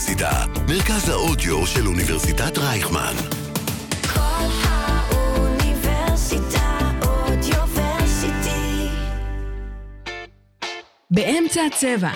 [0.00, 3.14] האוניברסיטה, מרכז האודיו של אוניברסיטת רייכמן.
[4.14, 4.20] כל
[4.62, 8.88] האוניברסיטה אודיוורסיטי.
[11.10, 12.10] באמצע הצבע.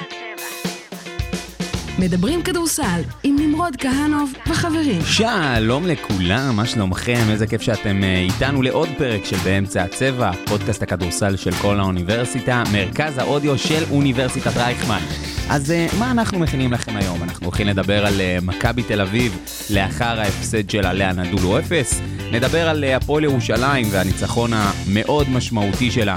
[1.99, 5.03] מדברים כדורסל עם נמרוד כהנוב וחברים.
[5.05, 7.31] שלום לכולם, מה שלומכם?
[7.31, 12.63] איזה כיף שאתם אה, איתנו לעוד פרק של באמצע הצבע, פודקאסט הכדורסל של כל האוניברסיטה,
[12.73, 15.34] מרכז האודיו של אוניברסיטת רייכמן.
[15.51, 17.23] אז אה, מה אנחנו מכינים לכם היום?
[17.23, 19.39] אנחנו הולכים לדבר על אה, מכבי תל אביב
[19.71, 22.01] לאחר ההפסד שלה לאנדולו אפס,
[22.33, 26.17] נדבר על אה, הפועל ירושלים והניצחון המאוד משמעותי שלה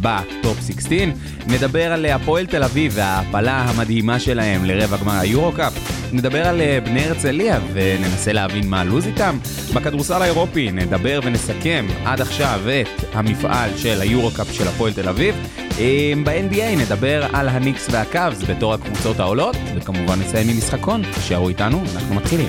[0.00, 0.98] בטופ 16.
[1.46, 5.95] נדבר על הפועל תל אביב וההעפלה המדהימה שלהם לרבע גמר היורו-קאפ.
[6.16, 9.38] נדבר על אה, בני הרצליה וננסה להבין מה הלו"ז איתם.
[9.74, 15.34] בכדורסל האירופי נדבר ונסכם עד עכשיו את המפעל של היורו-קאפ של הפועל תל אביב.
[15.78, 21.02] אמ, ב-NBA נדבר על הניקס והקאבס בתור הקבוצות העולות, וכמובן נסיים עם משחקון.
[21.14, 22.48] תישארו איתנו, אנחנו מתחילים.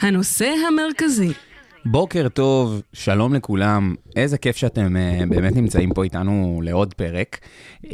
[0.00, 1.32] הנושא המרכזי.
[1.86, 7.38] בוקר טוב, שלום לכולם, איזה כיף שאתם uh, באמת נמצאים פה איתנו לעוד פרק.
[7.84, 7.88] Um,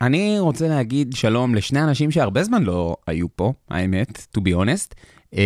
[0.00, 4.94] אני רוצה להגיד שלום לשני אנשים שהרבה זמן לא היו פה, האמת, to be honest.
[5.34, 5.36] Uh,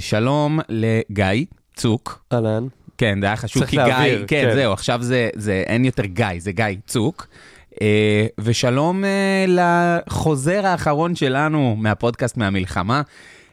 [0.00, 2.24] שלום לגיא צוק.
[2.32, 2.66] אהלן.
[2.98, 4.54] כן, זה היה חשוב, כי להבהיר, גיא, כן, כן.
[4.54, 7.26] זהו, עכשיו זה, זה, אין יותר גיא, זה גיא צוק.
[7.74, 7.78] Uh,
[8.38, 9.06] ושלום uh,
[9.48, 13.02] לחוזר האחרון שלנו מהפודקאסט מהמלחמה.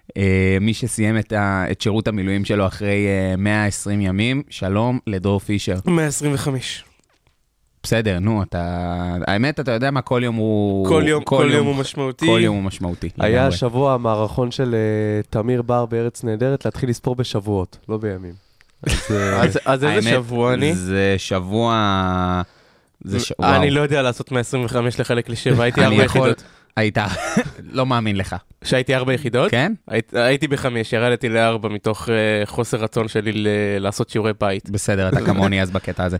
[0.09, 0.15] Uh,
[0.61, 5.75] מי שסיים את, ה, את שירות המילואים שלו אחרי uh, 120 ימים, שלום לדור פישר.
[5.85, 6.83] 125.
[7.83, 9.15] בסדר, נו, אתה...
[9.27, 10.87] האמת, אתה יודע מה, כל יום הוא...
[10.87, 12.25] כל יום, כל יום הוא משמעותי.
[12.25, 13.09] כל יום הוא משמעותי.
[13.17, 13.47] היה לגמרי.
[13.47, 18.33] השבוע המערכון של אה, תמיר בר בארץ נהדרת להתחיל לספור בשבועות, לא בימים.
[18.83, 20.75] אז, אה, אז, אז איזה האמת, שבוע אני?
[20.75, 22.41] זה שבוע...
[23.03, 23.33] זה ש...
[23.39, 23.55] וואו.
[23.55, 26.43] אני לא יודע לעשות 125 לחלק לשבע, הייתי יכול- יחידות.
[26.77, 26.97] היית...
[27.77, 28.35] לא מאמין לך.
[28.63, 29.51] שהייתי ארבע יחידות?
[29.51, 29.73] כן?
[29.87, 32.15] היית- הייתי בחמש, ירדתי לארבע מתוך אה,
[32.45, 33.47] חוסר רצון שלי ל-
[33.79, 34.69] לעשות שיעורי בית.
[34.69, 36.17] בסדר, אתה כמוני אז בקטע הזה.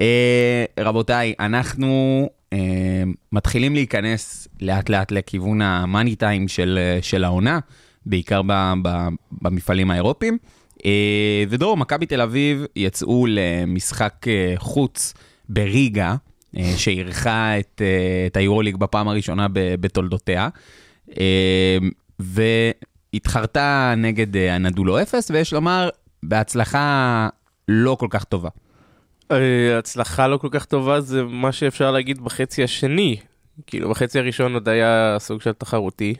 [0.00, 2.58] אה, רבותיי, אנחנו אה,
[3.32, 7.58] מתחילים להיכנס לאט לאט לכיוון המאני טיים של, אה, של העונה,
[8.06, 8.88] בעיקר ב, ב,
[9.42, 10.38] במפעלים האירופיים.
[10.84, 10.90] אה,
[11.48, 15.14] ודרור, מכבי תל אביב יצאו למשחק אה, חוץ
[15.48, 16.14] בריגה,
[16.58, 20.48] אה, שאירחה את, אה, את היורוליג בפעם הראשונה ב- בתולדותיה.
[21.20, 21.78] אה,
[23.14, 25.88] והתחרתה נגד אה, הנדולו אפס, ויש לומר,
[26.22, 27.28] בהצלחה
[27.68, 28.48] לא כל כך טובה.
[29.32, 33.16] אה, הצלחה לא כל כך טובה זה מה שאפשר להגיד בחצי השני.
[33.66, 36.14] כאילו בחצי הראשון עוד היה סוג של תחרותי.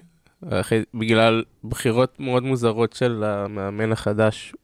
[0.51, 4.55] אחרי- בגלל בחירות מאוד מוזרות של המאמן החדש,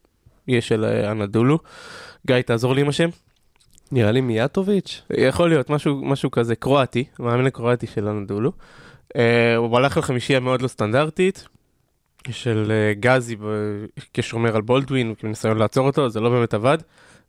[0.49, 1.59] יש של אה, אנדולו.
[2.27, 3.09] גיא, תעזור לי עם השם.
[3.93, 5.03] נראה לי מיאטוביץ'.
[5.17, 8.53] יכול להיות, משהו, משהו כזה קרואטי, המאמן הקרואטי של אנדולו.
[9.13, 9.17] Uh,
[9.57, 11.49] הוא הלך על חמישייה מאוד לא סטנדרטית,
[12.31, 13.37] של uh, גזי
[14.15, 16.79] כשומר על בולדווין, בניסיון לעצור אותו, זה לא באמת עבד.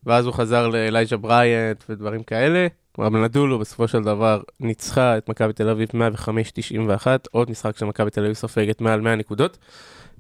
[0.06, 2.68] ואז הוא חזר לאלייג'ה בריינט ודברים כאלה.
[2.92, 8.12] כלומר, אנדולו בסופו של דבר ניצחה את מכבי תל אביב 105-91, עוד משחק של מכבי
[8.12, 9.58] תל אביב סופגת מעל 100 נקודות.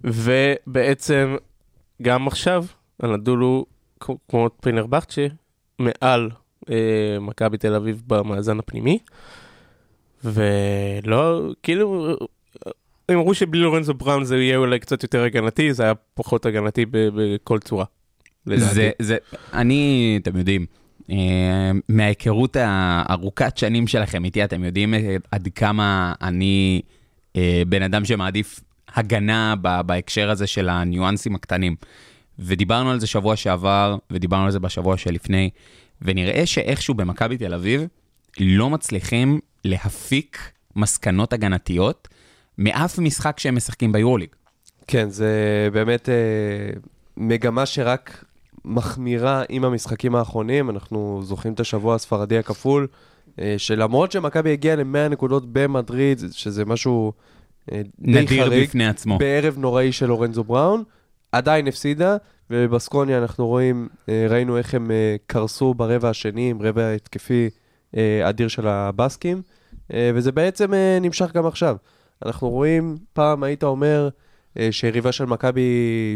[0.03, 1.35] ובעצם
[2.01, 2.66] גם עכשיו,
[3.03, 3.66] אנדולו,
[4.00, 5.28] כ- כמו פרינר בכצ'ה,
[5.80, 6.30] מעל
[6.69, 9.00] אה, מכבי תל אביב במאזן הפנימי.
[10.23, 12.16] ולא, כאילו,
[13.09, 16.85] הם אמרו שבלי לורנזו בראון זה יהיה אולי קצת יותר הגנתי, זה היה פחות הגנתי
[16.91, 17.85] בכל צורה.
[18.45, 19.17] זה, זה,
[19.53, 20.66] אני, אתם יודעים,
[21.09, 24.94] אה, מההיכרות הארוכת שנים שלכם איתי, אתם יודעים
[25.31, 26.81] עד כמה אני
[27.35, 28.59] אה, בן אדם שמעדיף
[28.95, 31.75] הגנה בהקשר הזה של הניואנסים הקטנים.
[32.39, 35.50] ודיברנו על זה שבוע שעבר, ודיברנו על זה בשבוע שלפני,
[36.01, 37.88] ונראה שאיכשהו במכבי תל אביב
[38.39, 42.07] לא מצליחים להפיק מסקנות הגנתיות
[42.57, 44.29] מאף משחק שהם משחקים ביורוליג.
[44.88, 45.29] כן, זה
[45.73, 46.16] באמת אה,
[47.17, 48.25] מגמה שרק
[48.65, 50.69] מחמירה עם המשחקים האחרונים.
[50.69, 52.88] אנחנו זוכרים את השבוע הספרדי הכפול,
[53.39, 57.13] אה, שלמרות שמכבי הגיעה ל-100 נקודות במדריד, שזה משהו
[57.71, 59.18] אה, די נדיר חריג, בפני עצמו.
[59.18, 60.83] בערב נוראי של לורנזו בראון,
[61.31, 62.18] עדיין הפסידה,
[62.50, 67.50] ובבסקוניה אנחנו רואים, אה, ראינו איך הם אה, קרסו ברבע השני, עם רבע התקפי
[68.24, 69.42] אדיר של הבסקים,
[69.94, 71.75] אה, וזה בעצם אה, נמשך גם עכשיו.
[72.25, 74.10] אנחנו רואים, פעם היית אומר
[74.60, 75.62] אה, שיריבה של מכבי,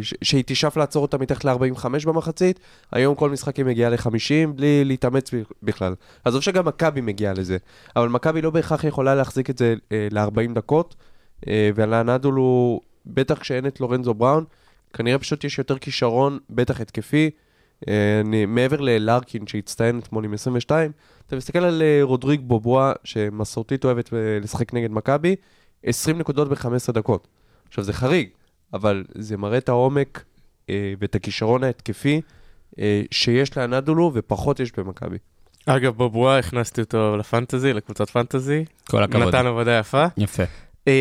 [0.02, 2.60] שהיא תשאף לעצור אותה מתחת ל-45 במחצית,
[2.92, 5.32] היום כל משחק היא מגיעה ל-50 בלי להתאמץ
[5.64, 5.96] בכלל.
[6.26, 7.58] עזוב שגם מכבי מגיעה לזה,
[7.96, 10.96] אבל מכבי לא בהכרח יכולה להחזיק את זה אה, ל-40 דקות,
[11.48, 14.44] אה, ולאנדולו, בטח כשאין את לורנזו בראון,
[14.94, 17.47] כנראה פשוט יש יותר כישרון, בטח התקפי, אה,
[18.22, 20.92] אני, מעבר ללארקין שהצטיין אתמול עם 22,
[21.28, 25.36] אתה מסתכל על אה, רודריג בובואה, שמסורתית אוהבת אה, לשחק נגד מכבי,
[25.84, 27.28] 20 נקודות ב-15 דקות.
[27.68, 28.30] עכשיו זה חריג,
[28.74, 30.24] אבל זה מראה את העומק
[30.70, 32.22] אה, ואת הכישרון ההתקפי
[32.80, 35.18] אה, שיש לאנדולו ופחות יש במכבי.
[35.66, 38.66] אגב, בובואה, הכנסתי אותו לפנטזי, לקבוצת פנטזי.
[38.90, 39.28] כל הכבוד.
[39.28, 40.06] נתן עבודה יפה.
[40.18, 40.44] יפה.
[40.88, 40.92] אמ,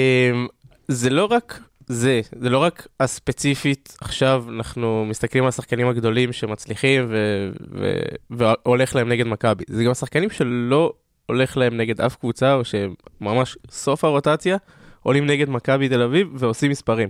[0.89, 7.07] זה לא רק זה, זה לא רק הספציפית, עכשיו אנחנו מסתכלים על השחקנים הגדולים שמצליחים
[7.09, 8.01] ו- ו-
[8.31, 10.93] והולך להם נגד מכבי, זה גם השחקנים שלא
[11.27, 14.57] הולך להם נגד אף קבוצה, או שממש סוף הרוטציה,
[15.03, 17.09] עולים נגד מכבי תל אביב ועושים מספרים.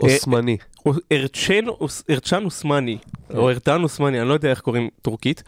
[0.00, 0.56] אוסמני.
[0.82, 2.98] הוא- ארצ'ן אוס- ארצ'ן אוסמני,
[3.34, 5.42] או ארטן אוסמני, אני לא יודע איך קוראים טורקית,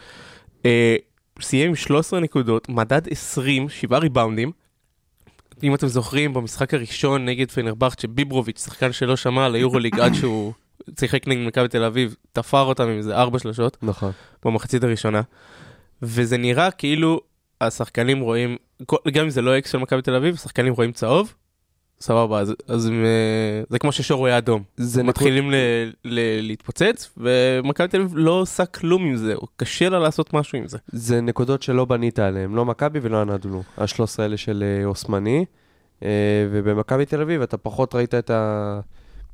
[0.67, 0.97] אה,
[1.41, 4.53] סיים עם 13 נקודות, מדד 20, 7 ריבאונדים.
[5.63, 10.53] אם אתם זוכרים, במשחק הראשון נגד פנרבכצ'ה, ביברוביץ', שחקן שלא שמע על היורוליג עד שהוא
[11.01, 14.13] שיחק נגד מכבי תל אביב, תפר אותם עם איזה 4 שלשות נכון.
[14.45, 15.23] במחצית הראשונה.
[16.03, 17.21] וזה נראה כאילו
[17.61, 18.57] השחקנים רואים,
[19.13, 21.35] גם אם זה לא אקס של מכבי תל אביב, השחקנים רואים צהוב,
[22.03, 24.63] סבבה, אז, אז הם, אה, זה כמו ששור רואה אדום.
[24.77, 25.55] זה נקוד- מתחילים ל,
[26.05, 30.59] ל, להתפוצץ, ומכבי תל אביב לא עושה כלום עם זה, או קשה לה לעשות משהו
[30.59, 30.79] עם זה.
[30.93, 35.45] זה נקודות שלא בנית עליהן, לא מכבי ולא אנדולו, ה-13 האלה של אה, אוסמני.
[36.03, 36.09] אה,
[36.51, 38.81] ובמכבי תל אביב אתה פחות ראית את ה...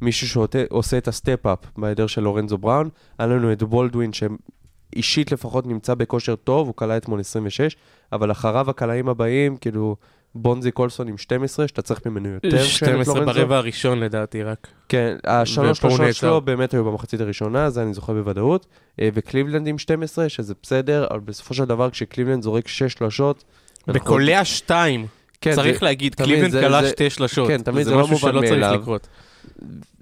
[0.00, 2.88] מישהו שעושה את ה step-up בהיעדר של לורנזו בראון.
[3.18, 7.76] היה לנו את בולדווין שאישית לפחות נמצא בכושר טוב, הוא קלע אתמול 26,
[8.12, 9.96] אבל אחריו הקלעים הבאים, כאילו
[10.34, 12.48] בונזי קולסון עם 12, שאתה צריך ממנו יותר.
[12.48, 12.66] כשאין את
[13.04, 13.38] 12 לורנזו.
[13.40, 14.66] ברבע הראשון לדעתי רק.
[14.88, 16.14] כן, השלוש שלושות.
[16.14, 18.66] שלו באמת היו במחצית הראשונה, זה אני זוכר בוודאות.
[19.00, 23.44] אה, וקליבלנד עם 12, שזה בסדר, אבל בסופו של דבר כשקליבלנד זורק 6 שלושות...
[23.88, 25.06] אנחנו- וקולע שתיים,
[25.40, 27.48] כן, צריך זה- להגיד, קליבלנד זה- קלע זה- שתי שלשות.
[27.48, 28.80] כן, תמיד זה לא משהו מובן שלא צריך מאליו.
[28.80, 29.08] לקרות.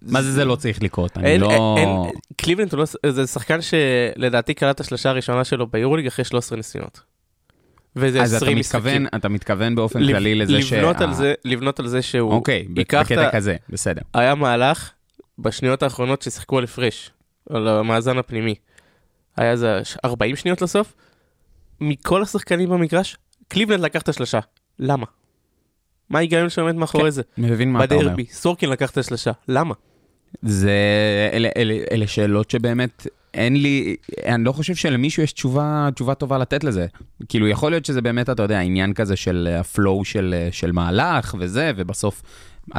[0.03, 1.17] מה זה זה לא צריך לקרות?
[1.17, 2.07] אני אין, לא...
[2.37, 7.01] קליבלנד לא, זה שחקן שלדעתי קלע את השלושה הראשונה שלו ביורוליג אחרי 13 ניסיונות.
[7.97, 9.07] וזה אז אתה 20 מתכוון, משחקים.
[9.21, 10.77] אתה מתכוון באופן לב- כללי לזה שה...
[10.77, 14.03] לבנות על זה, לבנות על זה שהוא אוקיי, בקטע כזה, בסדר.
[14.15, 14.91] היה מהלך
[15.39, 17.11] בשניות האחרונות ששיחקו על הפרש,
[17.51, 18.55] על המאזן הפנימי.
[19.37, 20.95] היה איזה 40 שניות לסוף.
[21.81, 23.17] מכל השחקנים במגרש,
[23.49, 24.41] קליבלנד לקח את השלושה.
[24.79, 25.07] למה?
[26.11, 27.23] מה ההיגיון שעומד מאחורי כן, זה?
[27.39, 28.07] מבין מה אתה אומר.
[28.07, 29.31] בדרבי, סורקין לקח את השלושה.
[29.49, 29.75] למה?
[30.43, 30.73] זה,
[31.33, 33.07] אלה, אלה, אלה שאלות שבאמת
[33.37, 36.87] אין לי, אני לא חושב שלמישהו יש תשובה, תשובה טובה לתת לזה.
[37.29, 41.73] כאילו, יכול להיות שזה באמת, אתה יודע, עניין כזה של הפלואו של, של מהלך וזה,
[41.77, 42.23] ובסוף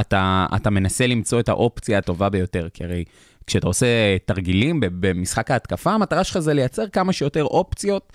[0.00, 3.04] אתה, אתה מנסה למצוא את האופציה הטובה ביותר, כי הרי
[3.46, 3.86] כשאתה עושה
[4.24, 8.12] תרגילים במשחק ההתקפה, המטרה שלך זה לייצר כמה שיותר אופציות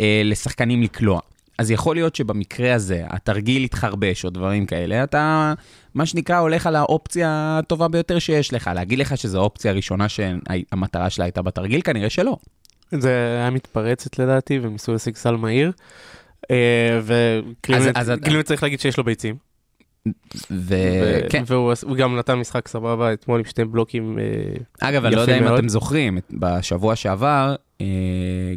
[0.00, 1.20] אה, לשחקנים לקלוע.
[1.58, 5.54] אז יכול להיות שבמקרה הזה, התרגיל יתחרבש או דברים כאלה, אתה,
[5.94, 7.28] מה שנקרא, הולך על האופציה
[7.58, 8.70] הטובה ביותר שיש לך.
[8.74, 11.80] להגיד לך שזו האופציה הראשונה שהמטרה שלה הייתה בתרגיל?
[11.82, 12.36] כנראה שלא.
[12.90, 13.10] זה
[13.40, 15.72] היה מתפרצת לדעתי, והם ניסו להשיג סל מהיר.
[16.50, 19.36] אה, וקליבלנד צריך להגיד שיש לו ביצים.
[20.50, 20.74] ו-
[21.46, 24.18] והוא עש- הוא גם נתן משחק סבבה אתמול עם שני בלוקים.
[24.18, 25.58] אה, אגב, אני לא יודע אם מאוד.
[25.58, 27.86] אתם זוכרים, בשבוע שעבר, אה,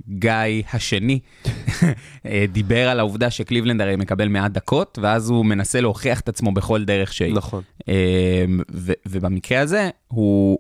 [0.09, 0.31] גיא
[0.73, 1.19] השני
[2.51, 6.83] דיבר על העובדה שקליבלנד הרי מקבל מעט דקות, ואז הוא מנסה להוכיח את עצמו בכל
[6.83, 7.33] דרך שהיא.
[7.33, 7.63] נכון.
[7.87, 7.93] אמ,
[8.71, 10.59] ו- ובמקרה הזה, הוא,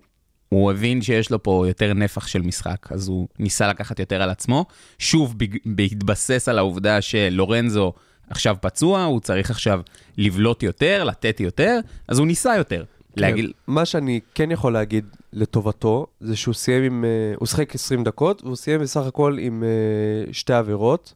[0.49, 4.29] הוא הבין שיש לו פה יותר נפח של משחק, אז הוא ניסה לקחת יותר על
[4.29, 4.65] עצמו.
[4.99, 5.35] שוב,
[5.65, 7.93] בהתבסס על העובדה שלורנזו
[8.29, 9.79] עכשיו פצוע, הוא צריך עכשיו
[10.17, 12.83] לבלוט יותר, לתת יותר, אז הוא ניסה יותר.
[13.21, 18.03] להגיד, מה שאני כן יכול להגיד לטובתו, זה שהוא סיים עם, אה, הוא שחק 20
[18.03, 21.13] דקות, והוא סיים בסך הכל עם אה, שתי עבירות,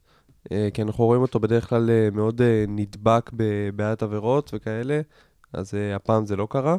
[0.51, 5.01] אה, כי אנחנו רואים אותו בדרך כלל מאוד נדבק בבעיית עבירות וכאלה,
[5.53, 6.77] אז הפעם זה לא קרה.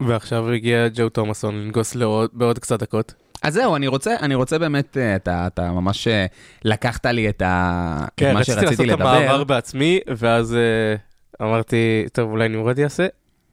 [0.00, 3.14] ועכשיו הגיע ג'ו תומאסון לנגוס לעוד- בעוד קצת דקות.
[3.42, 6.08] אז זהו, אני רוצה, אני רוצה באמת, אתה, אתה ממש
[6.64, 8.04] לקחת לי את, ה...
[8.04, 9.44] את כן, מה רציתי לעשות שרציתי את המעבר לדבר.
[9.44, 10.56] בעצמי, ואז
[11.42, 11.76] אמרתי,
[12.12, 13.06] טוב, אולי נמרוד יעשה,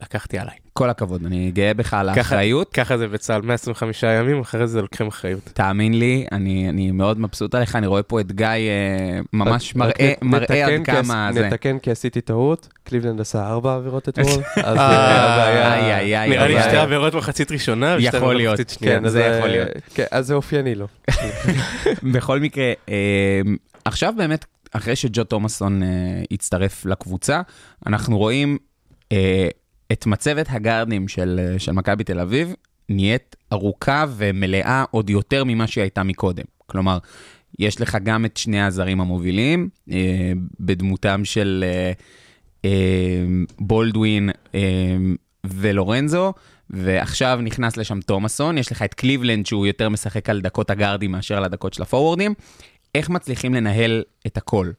[0.04, 0.56] לקחתי עליי.
[0.74, 2.74] כל הכבוד, אני גאה בך על ככה- האחריות.
[2.74, 5.40] ככה זה בצה"ל, 125 ימים, אחרי זה לוקחים אחריות.
[5.54, 9.76] תאמין לי, אני, אני מאוד מבסוט עליך, אני רואה פה את גיא אה, ממש רק
[9.76, 11.48] מראה, נ- מראה נתקן עד כי כמה עש- זה.
[11.48, 14.28] נתקן כי עשיתי טעות, קליבלנד עשה ארבע עבירות אתמול,
[14.64, 15.74] אז אה, אה, הבעיה...
[15.74, 16.78] איי, איי, איי, נראה לי שתי.
[16.78, 18.36] עבירות מחצית ראשונה, ושתי עבירות.
[18.52, 19.00] מחצית שנייה.
[19.00, 19.68] כן, אז זה אה, יכול להיות.
[19.94, 20.88] כן, אז זה אופייני לו.
[22.14, 23.42] בכל מקרה, אה,
[23.86, 25.88] עכשיו באמת, אחרי שג'ו תומאסון אה,
[26.32, 27.42] הצטרף לקבוצה,
[27.86, 28.58] אנחנו רואים
[29.12, 29.48] אה,
[29.92, 32.54] את מצבת הגארדים של, אה, של מכבי תל אביב
[32.90, 36.46] נהיית ארוכה ומלאה עוד יותר ממה שהיא הייתה מקודם.
[36.66, 36.98] כלומר,
[37.60, 41.92] יש לך גם את שני הזרים המובילים, אה, בדמותם של אה,
[42.66, 43.24] אה,
[43.60, 44.60] בולדווין אה,
[45.44, 46.34] ולורנזו,
[46.70, 51.38] ועכשיו נכנס לשם תומאסון, יש לך את קליבלנד שהוא יותר משחק על דקות הגארדים מאשר
[51.38, 52.34] על הדקות של הפורוורדים.
[52.96, 54.72] איך מצליחים לנהל את הכל?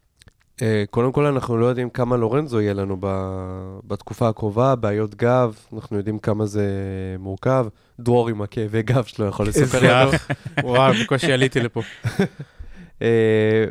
[0.63, 5.55] אה, קודם כל, אנחנו לא יודעים כמה לורנזו יהיה לנו ב- בתקופה הקרובה, בעיות גב,
[5.73, 6.67] אנחנו יודעים כמה זה
[7.19, 7.67] מורכב.
[8.01, 10.11] דרור עם הכאבי גב שלו יכול לספר לנו.
[10.63, 11.83] וואו, בקושי עליתי לפה.
[13.03, 13.65] אה,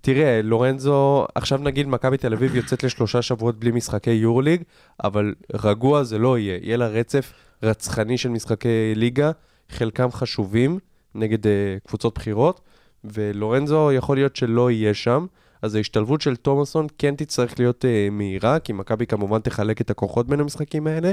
[0.00, 4.62] תראה, לורנזו, עכשיו נגיד מכבי תל אביב יוצאת לשלושה שבועות בלי משחקי יורוליג,
[5.04, 6.58] אבל רגוע זה לא יהיה.
[6.62, 7.32] יהיה לה רצף
[7.62, 9.30] רצחני של משחקי ליגה,
[9.70, 10.78] חלקם חשובים
[11.14, 12.60] נגד אה, קבוצות בכירות,
[13.04, 15.26] ולורנזו יכול להיות שלא יהיה שם.
[15.62, 20.26] אז ההשתלבות של תומאסון כן תצטרך להיות אה, מהירה, כי מכבי כמובן תחלק את הכוחות
[20.26, 21.12] בין המשחקים האלה.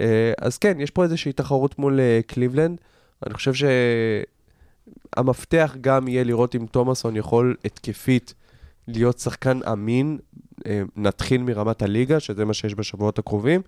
[0.00, 2.78] אה, אז כן, יש פה איזושהי תחרות מול אה, קליבלנד.
[3.26, 3.52] אני חושב
[5.16, 8.34] שהמפתח גם יהיה לראות אם תומאסון יכול התקפית
[8.88, 10.18] להיות שחקן אמין,
[10.66, 13.60] אה, נתחיל מרמת הליגה, שזה מה שיש בשבועות הקרובים,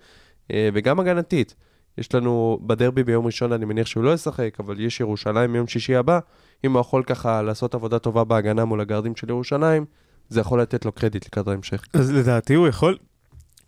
[0.51, 1.55] אה, וגם הגנתית.
[1.99, 5.97] יש לנו בדרבי ביום ראשון, אני מניח שהוא לא ישחק, אבל יש ירושלים ביום שישי
[5.97, 6.19] הבא.
[6.65, 9.85] אם הוא יכול ככה לעשות עבודה טובה בהגנה מול הגארדים של ירושלים,
[10.29, 11.85] זה יכול לתת לו קרדיט לקראת ההמשך.
[11.95, 12.99] אז לדעתי הוא יכול,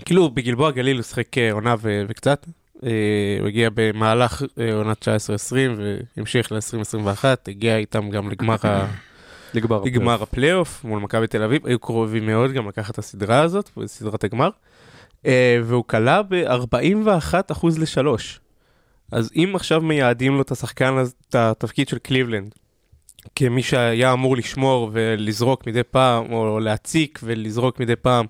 [0.04, 2.46] כאילו בגלבוע גליל הוא שיחק אה, עונה ו- וקצת.
[2.84, 2.90] אה,
[3.40, 5.08] הוא הגיע במהלך אה, עונת 19-20
[6.16, 8.86] והמשיך ל-2021, הגיע איתם גם לגמר, ה-
[9.54, 10.22] לגמר.
[10.22, 14.48] הפלייאוף מול מכבי תל אביב, היו קרובים מאוד גם לקחת את הסדרה הזאת, סדרת הגמר,
[15.64, 18.06] והוא קלע ב-41% ל-3.
[19.12, 20.94] אז אם עכשיו מייעדים לו את השחקן,
[21.28, 22.54] את התפקיד של קליבלנד,
[23.36, 28.26] כמי שהיה אמור לשמור ולזרוק מדי פעם, או להציק ולזרוק מדי פעם,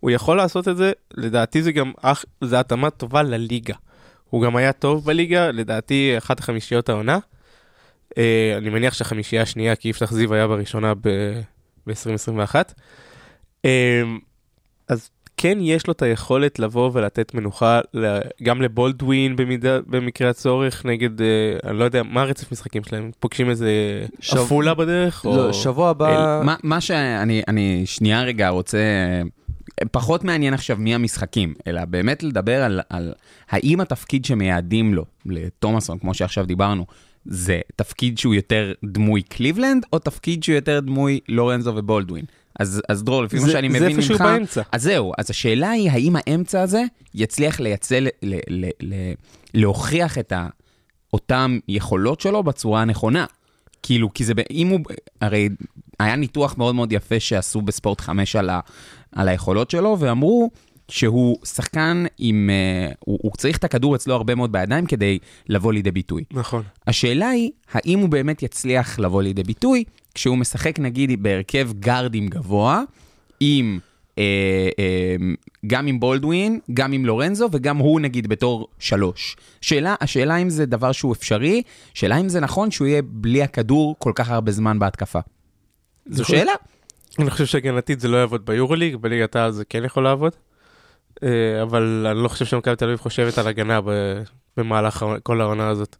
[0.00, 3.74] הוא יכול לעשות את זה, לדעתי זה גם אח, זה התאמה טובה לליגה.
[4.30, 7.18] הוא גם היה טוב בליגה, לדעתי אחת החמישיות העונה.
[8.10, 8.12] Uh,
[8.56, 12.54] אני מניח שהחמישייה השנייה, כי יפתח זיו היה בראשונה ב-2021.
[13.66, 13.68] Uh,
[15.42, 17.80] כן יש לו את היכולת לבוא ולתת מנוחה
[18.42, 21.22] גם לבולדווין במידה, במקרה הצורך נגד, uh,
[21.64, 23.10] אני לא יודע, מה הרצף משחקים שלהם?
[23.20, 23.70] פוגשים איזה
[24.20, 25.24] שב- עפולה בדרך?
[25.24, 25.36] או...
[25.36, 26.40] לא, שבוע הבא...
[26.44, 28.78] מה, מה שאני אני שנייה רגע רוצה,
[29.90, 33.12] פחות מעניין עכשיו מי המשחקים, אלא באמת לדבר על, על
[33.50, 36.86] האם התפקיד שמייעדים לו, לתומאסון, כמו שעכשיו דיברנו,
[37.24, 42.24] זה תפקיד שהוא יותר דמוי קליבלנד, או תפקיד שהוא יותר דמוי לורנזו ובולדווין?
[42.58, 44.20] אז, אז דרור, לפי מה זה- שאני זה מבין איפשהו ממך...
[44.22, 44.62] באמצע.
[44.72, 46.82] אז זהו, אז השאלה היא, האם האמצע הזה
[47.14, 48.94] יצליח לייצא, ל, ל, ל, ל,
[49.54, 50.46] להוכיח את ה,
[51.12, 53.24] אותם יכולות שלו בצורה הנכונה.
[53.82, 54.80] כאילו, כי זה, אם הוא,
[55.20, 55.48] הרי
[56.00, 58.60] היה ניתוח מאוד מאוד יפה שעשו בספורט 5 על, ה,
[59.14, 60.50] על היכולות שלו, ואמרו
[60.90, 65.18] שהוא שחקן עם, uh, הוא, הוא צריך את הכדור אצלו הרבה מאוד בידיים כדי
[65.48, 66.24] לבוא לידי ביטוי.
[66.32, 66.62] נכון.
[66.86, 72.82] השאלה היא, האם הוא באמת יצליח לבוא לידי ביטוי כשהוא משחק נגיד בהרכב גארדים גבוה,
[73.40, 73.78] עם,
[74.18, 75.16] אה, אה,
[75.66, 79.36] גם עם בולדווין, גם עם לורנזו, וגם הוא נגיד בתור שלוש.
[79.60, 81.62] שאלה, השאלה אם זה דבר שהוא אפשרי,
[81.94, 85.20] שאלה אם זה נכון שהוא יהיה בלי הכדור כל כך הרבה זמן בהתקפה.
[86.06, 86.24] זו.
[86.24, 86.52] שאלה.
[87.18, 90.32] אני חושב שהגנתית זה לא יעבוד ביורוליג, בליגת העל זה כן יכול לעבוד.
[91.22, 91.28] אה,
[91.62, 94.22] אבל אני לא חושב שמכבי תל אביב חושבת על הגנה ב-
[94.56, 95.96] במהלך כל העונה הזאת.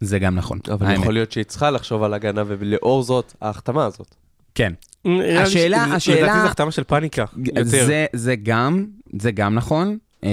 [0.00, 0.58] זה גם נכון.
[0.72, 1.00] אבל האמת.
[1.00, 4.14] יכול להיות שהיא צריכה לחשוב על הגנה, ולאור זאת, ההחתמה הזאת.
[4.54, 4.72] כן.
[5.04, 5.46] השאלה-
[5.88, 7.24] ש- השאלה- לדעתי זו החתמה של פאניקה.
[7.62, 8.86] זה, זה גם,
[9.20, 9.98] זה גם נכון.
[10.20, 10.24] Uh,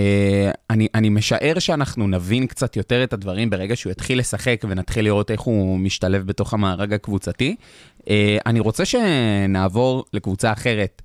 [0.69, 5.31] אני, אני משער שאנחנו נבין קצת יותר את הדברים ברגע שהוא יתחיל לשחק ונתחיל לראות
[5.31, 7.55] איך הוא משתלב בתוך המארג הקבוצתי.
[7.99, 8.05] Uh,
[8.45, 11.01] אני רוצה שנעבור לקבוצה אחרת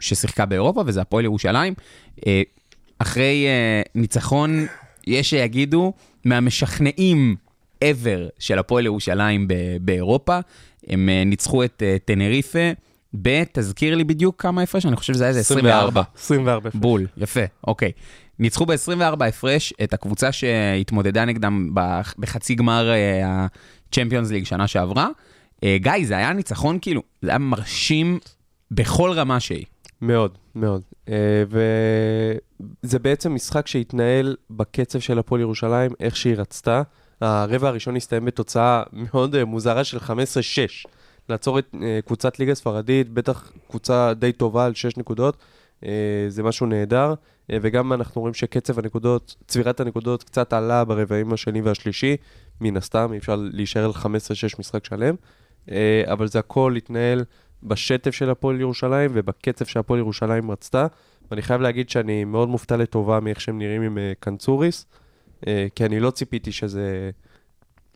[0.00, 1.74] ששיחקה באירופה, וזה הפועל ירושלים.
[2.20, 2.22] Uh,
[2.98, 4.66] אחרי uh, ניצחון,
[5.06, 5.92] יש שיגידו,
[6.24, 7.36] מהמשכנעים
[7.84, 9.48] ever של הפועל ירושלים
[9.80, 10.38] באירופה.
[10.88, 12.70] הם uh, ניצחו את טנריפה
[13.22, 16.02] ב, תזכיר לי בדיוק כמה הפרש, אני חושב שזה היה איזה 24.
[16.18, 16.70] 24.
[16.74, 17.92] בול, יפה, אוקיי.
[18.38, 22.90] ניצחו ב-24 הפרש את הקבוצה שהתמודדה נגדם בח- בחצי גמר
[23.24, 23.96] ה-Champions
[24.30, 25.08] League שנה שעברה.
[25.64, 28.18] אה, גיא, זה היה ניצחון כאילו, זה היה מרשים
[28.70, 29.64] בכל רמה שהיא.
[30.00, 30.82] מאוד, מאוד.
[31.08, 31.44] אה,
[32.82, 36.82] וזה בעצם משחק שהתנהל בקצב של הפועל ירושלים, איך שהיא רצתה.
[37.20, 40.10] הרבע הראשון הסתיים בתוצאה מאוד אה, מוזרה של 15-6.
[41.28, 45.36] לעצור את אה, קבוצת ליגה ספרדית, בטח קבוצה די טובה על 6 נקודות,
[46.28, 47.14] זה משהו נהדר.
[47.52, 52.16] וגם אנחנו רואים שקצב הנקודות, צבירת הנקודות קצת עלה ברבעים השני והשלישי,
[52.60, 54.04] מן הסתם, אי אפשר להישאר על 15-6
[54.58, 55.14] משחק שלם.
[56.06, 57.24] אבל זה הכל התנהל
[57.62, 60.86] בשטף של הפועל ירושלים ובקצב שהפועל ירושלים רצתה.
[61.30, 64.86] ואני חייב להגיד שאני מאוד מופתע לטובה מאיך שהם נראים עם אה, קנצוריס,
[65.46, 67.10] אה, כי אני לא ציפיתי שזה,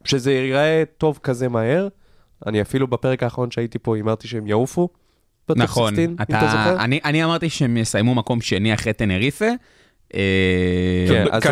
[0.04, 1.88] שזה ייראה טוב כזה מהר.
[2.46, 4.88] אני אפילו בפרק האחרון שהייתי פה הימרתי שהם יעופו.
[5.56, 6.84] נכון, 16, אם אתה, אתה זוכר?
[6.84, 9.48] אני, אני אמרתי שהם יסיימו מקום שני אחרי טנריפה,
[10.14, 11.42] אה, כן, אז.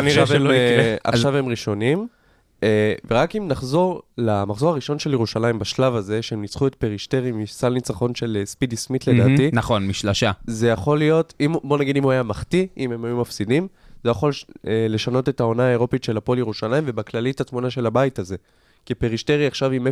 [0.51, 2.07] אה, עכשיו הם ראשונים.
[2.63, 7.69] אה, ורק אם נחזור למחזור הראשון של ירושלים בשלב הזה, שהם ניצחו את פרישטרי מסל
[7.69, 10.31] ניצחון של אה, ספידי סמית לדעתי, נכון, משלשה.
[10.47, 13.67] זה יכול להיות, אם, בוא נגיד אם הוא היה מחטיא, אם הם היו מפסידים,
[14.03, 14.31] זה יכול
[14.67, 18.35] אה, לשנות את העונה האירופית של הפועל ירושלים, ובכללי את התמונה של הבית הזה.
[18.85, 19.89] כי פרישטרי עכשיו עם 0-3,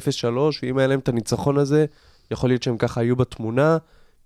[0.63, 1.85] ואם היה להם את הניצחון הזה,
[2.31, 3.77] יכול להיות שהם ככה היו בתמונה.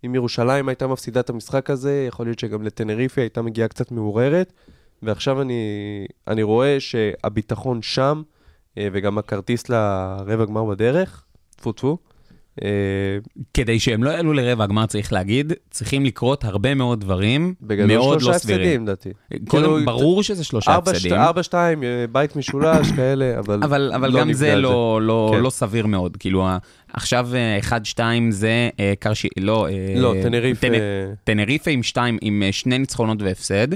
[0.06, 4.54] אם ירושלים הייתה מפסידה את המשחק הזה, יכול להיות שגם לטנריפי הייתה מגיעה קצת מעוררת.
[5.04, 5.64] ועכשיו אני,
[6.28, 8.22] אני רואה שהביטחון שם,
[8.78, 11.24] אה, וגם הכרטיס לרבע גמר בדרך,
[11.56, 11.98] טפו טפו.
[12.64, 12.68] אה,
[13.54, 18.20] כדי שהם לא יעלו לרבע הגמר, צריך להגיד, צריכים לקרות הרבה מאוד דברים בגדול מאוד
[18.20, 18.62] שלושה לא סבירים.
[18.62, 19.10] הפסדים, לדעתי.
[19.50, 21.14] כאילו, ברור שזה שלושה הפסדים.
[21.14, 25.42] ארבע, שתיים, אה, בית משולש, כאלה, אבל, אבל, אבל לא גם זה לא, לא, כן.
[25.42, 26.18] לא סביר מאוד.
[26.18, 26.48] כאילו,
[26.94, 27.30] עכשיו
[27.96, 29.28] 1-2 זה קרשי...
[29.38, 33.68] לא, לא, אה, טנריפה עם שתיים, עם שני ניצחונות והפסד.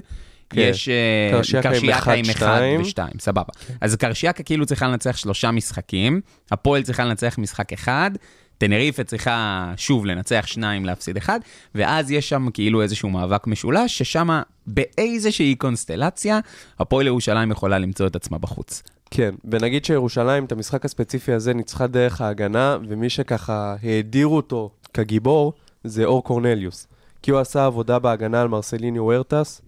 [0.49, 0.61] כן.
[0.61, 2.81] יש אה, קרשיאקה עם קרשיאקה עם אחד, אחד שתיים.
[2.81, 3.53] ושתיים, סבבה.
[3.81, 6.21] אז קרשיאקה כאילו צריכה לנצח שלושה משחקים,
[6.51, 8.11] הפועל צריכה לנצח משחק אחד,
[8.57, 11.39] טנריפה צריכה שוב לנצח שניים, להפסיד אחד,
[11.75, 16.39] ואז יש שם כאילו איזשהו מאבק משולש, ששם באיזושהי קונסטלציה,
[16.79, 18.83] הפועל ירושלים יכולה למצוא את עצמה בחוץ.
[19.11, 25.53] כן, ונגיד שירושלים את המשחק הספציפי הזה ניצחה דרך ההגנה, ומי שככה האדירו אותו כגיבור,
[25.83, 26.87] זה אור קורנליוס.
[27.21, 29.61] כי הוא עשה עבודה בהגנה על מרסליניו וורטס,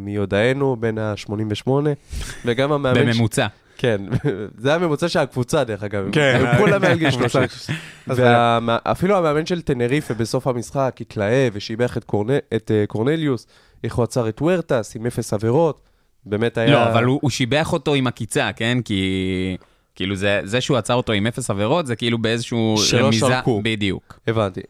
[0.00, 1.70] מיודענו, בין ה-88,
[2.44, 3.06] וגם המאמן...
[3.06, 3.46] בממוצע.
[3.82, 4.00] כן,
[4.62, 6.08] זה הממוצע של הקבוצה, דרך אגב.
[6.12, 7.42] כן, הם כולם מעל גיל 30.
[8.06, 8.22] אז
[8.66, 13.46] ואפילו המאמן של טנריפה בסוף המשחק התלהב ושיבח את, אה, קורנליוס,
[13.84, 15.80] איך הוא עצר את וורטס עם אפס עבירות.
[16.26, 16.70] באמת היה...
[16.70, 18.78] לא, אבל הוא, שיבח אותו עם עקיצה, כן?
[18.84, 19.56] כי...
[19.94, 23.26] כאילו זה, זה שהוא עצר אותו עם אפס עבירות, זה כאילו באיזשהו שלא רמיזה...
[23.26, 23.60] שרקו.
[23.64, 24.18] בדיוק.
[24.26, 24.60] הבנתי.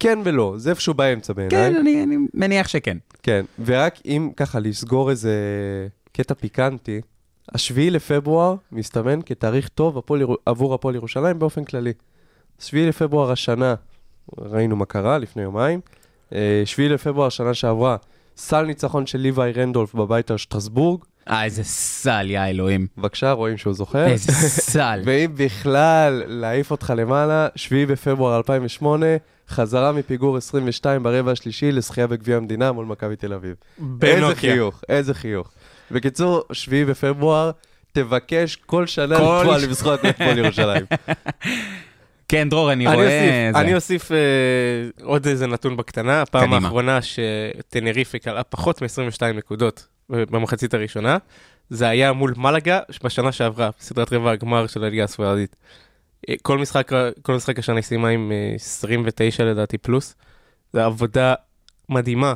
[0.00, 1.50] כן ולא, זה איפשהו באמצע בעיניי.
[1.70, 2.96] כן, אני, אני מניח שכן.
[3.22, 5.32] כן, ורק אם ככה לסגור איזה
[6.12, 7.00] קטע פיקנטי,
[7.54, 11.92] השביעי לפברואר מסתמן כתאריך טוב הפועל ירו- עבור הפועל ירושלים באופן כללי.
[12.58, 13.74] שביעי לפברואר השנה,
[14.38, 15.80] ראינו מה קרה לפני יומיים,
[16.32, 17.96] אה, שביעי לפברואר שנה שעברה,
[18.36, 22.86] סל ניצחון של ליוואי רנדולף בבית על שטרסבורג, אה, איזה סל, יא אלוהים.
[22.98, 24.06] בבקשה, רואים שהוא זוכר.
[24.06, 25.00] איזה סל.
[25.06, 29.06] ואם בכלל להעיף אותך למעלה, 7 בפברואר 2008,
[29.48, 33.54] חזרה מפיגור 22 ברבע השלישי לזכייה בגביע המדינה מול מכבי תל אביב.
[34.02, 34.52] איזה בנוקיה.
[34.52, 35.50] חיוך, איזה חיוך.
[35.90, 37.50] בקיצור, 7 בפברואר,
[37.92, 39.18] תבקש כל שנה
[39.60, 40.84] ש- לזכות את הפועל ירושלים.
[42.28, 43.06] כן, דרור, אני אני רואה...
[43.48, 43.56] אוסיף.
[43.56, 44.16] אני אוסיף אה,
[45.02, 46.56] עוד איזה נתון בקטנה, הפעם קדימה.
[46.56, 51.18] האחרונה שטנריפה קלעה פחות מ-22 נקודות במחצית הראשונה,
[51.70, 55.56] זה היה מול מלאגה בשנה שעברה, בסדרת רבע הגמר של הליגה הספרדית.
[56.28, 56.90] אה, כל משחק,
[57.22, 60.14] כל משחק השנה סיימה עם אה, 29 לדעתי פלוס,
[60.72, 61.34] זו עבודה
[61.88, 62.34] מדהימה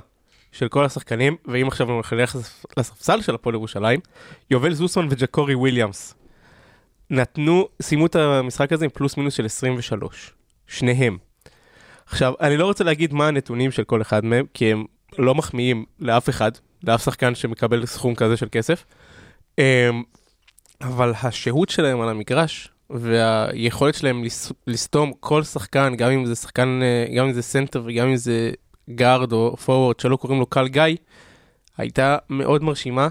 [0.52, 2.36] של כל השחקנים, ואם עכשיו אנחנו נלך
[2.76, 4.00] לספסל של הפועל ירושלים,
[4.50, 6.14] יובל זוסמן וג'קורי וויליאמס
[7.10, 10.32] נתנו, סיימו את המשחק הזה עם פלוס מינוס של 23,
[10.66, 11.18] שניהם.
[12.06, 14.84] עכשיו, אני לא רוצה להגיד מה הנתונים של כל אחד מהם, כי הם
[15.18, 16.52] לא מחמיאים לאף אחד,
[16.84, 18.84] לאף שחקן שמקבל סכום כזה של כסף,
[19.58, 20.02] אמ,
[20.80, 26.80] אבל השהות שלהם על המגרש, והיכולת שלהם לס- לסתום כל שחקן, גם אם זה שחקן,
[26.82, 28.50] אה, גם אם זה סנטר וגם אם זה
[28.90, 30.82] גארד או פורוורד שלא קוראים לו קייל גאי,
[31.78, 33.08] הייתה מאוד מרשימה.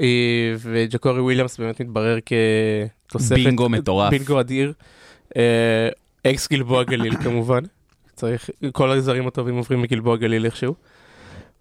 [0.00, 2.18] אה, וג'קורי וויליאמס באמת מתברר
[3.08, 3.34] כתוספת.
[3.34, 4.10] בינגו מטורף.
[4.10, 4.72] בינגו אדיר.
[5.36, 5.88] אה,
[6.26, 7.60] אקס גלבוע גליל כמובן.
[8.16, 10.74] צריך, כל הזרים הטובים עוברים מגלבוע גליל איכשהו.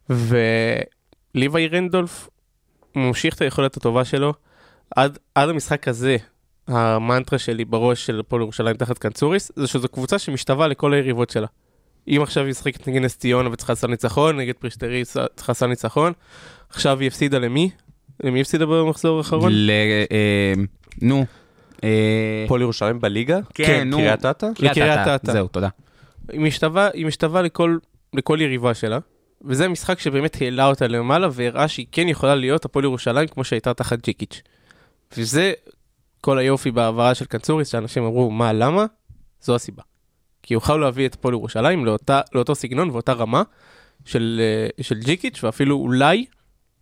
[0.10, 2.30] וליוואי רנדולף
[2.96, 4.34] ממשיך את היכולת הטובה שלו.
[4.96, 6.18] עד, עד המשחק הזה,
[6.72, 11.48] המנטרה שלי בראש של הפועל ירושלים תחת קנצוריס, זה שזו קבוצה שמשתווה לכל היריבות שלה.
[12.08, 15.04] אם עכשיו היא משחקת נגד נס ציונה וצריכה סל ניצחון, נגד פרישטרי
[15.36, 16.14] צריכה סל ניצחון,
[16.70, 17.70] עכשיו היא הפסידה למי?
[18.24, 19.52] למי היא הפסידה במחזור האחרון?
[19.54, 19.72] ל...
[20.12, 20.54] אה,
[21.02, 21.26] נו.
[21.84, 23.40] אה, הפועל ירושלים בליגה?
[23.54, 23.98] כן, נו.
[23.98, 24.48] קריית אתא?
[24.56, 25.16] קריית לקריית אתא.
[25.16, 25.32] אתא.
[25.32, 25.70] זהו, תודה.
[26.32, 27.78] היא משתווה, היא משתווה לכל,
[28.14, 29.00] לכל יריבה שלה,
[29.46, 33.74] וזה משחק שבאמת העלה אותה למעלה והראה שהיא כן יכולה להיות הפועל ירושלים כמו שהייתה
[33.74, 34.42] תחת ג'יקיץ'.
[35.18, 35.54] וזה
[36.22, 38.86] כל היופי בהעברה של קנצוריס, שאנשים אמרו, מה, למה?
[39.42, 39.84] זו הסיבה.
[40.44, 43.44] כי יוכל להביא את הפועל ירושלים לאותה, לאותו סגנון ואותה רמה
[44.06, 46.26] של, אה, של ג'יקיץ', ואפילו אולי,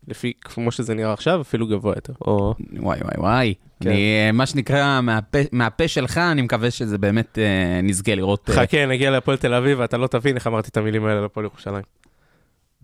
[0.08, 2.14] לפי כמו שזה נראה עכשיו, אפילו גבוה יותר.
[2.22, 2.54] או...
[2.80, 3.54] וואי וואי וואי.
[3.80, 3.90] כן.
[3.90, 8.50] אני, אה, מה שנקרא, מהפה, מהפה שלך, אני מקווה שזה באמת אה, נזכה לראות...
[8.50, 11.46] אה, חכה, נגיע להפועל תל אביב ואתה לא תבין איך אמרתי את המילים האלה להפועל
[11.46, 11.84] ירושלים.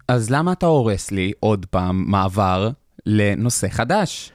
[0.08, 2.70] אז למה אתה הורס לי עוד פעם מעבר
[3.06, 4.32] לנושא חדש?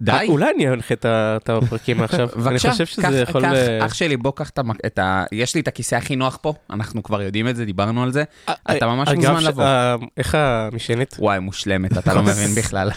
[0.00, 0.12] די.
[0.12, 2.28] אה, אולי אני אנחה את הפרקים מעכשיו.
[2.46, 3.42] אני חושב שזה יכול...
[3.42, 4.50] קח, אה, אח שלי, בוא קח
[4.86, 5.24] את ה...
[5.32, 8.24] יש לי את הכיסא הכי נוח פה, אנחנו כבר יודעים את זה, דיברנו על זה.
[8.70, 9.64] אתה ממש מוזמן לבוא.
[9.64, 11.16] אה, איך המשענת?
[11.18, 12.90] וואי, מושלמת, אתה לא מבין בכלל.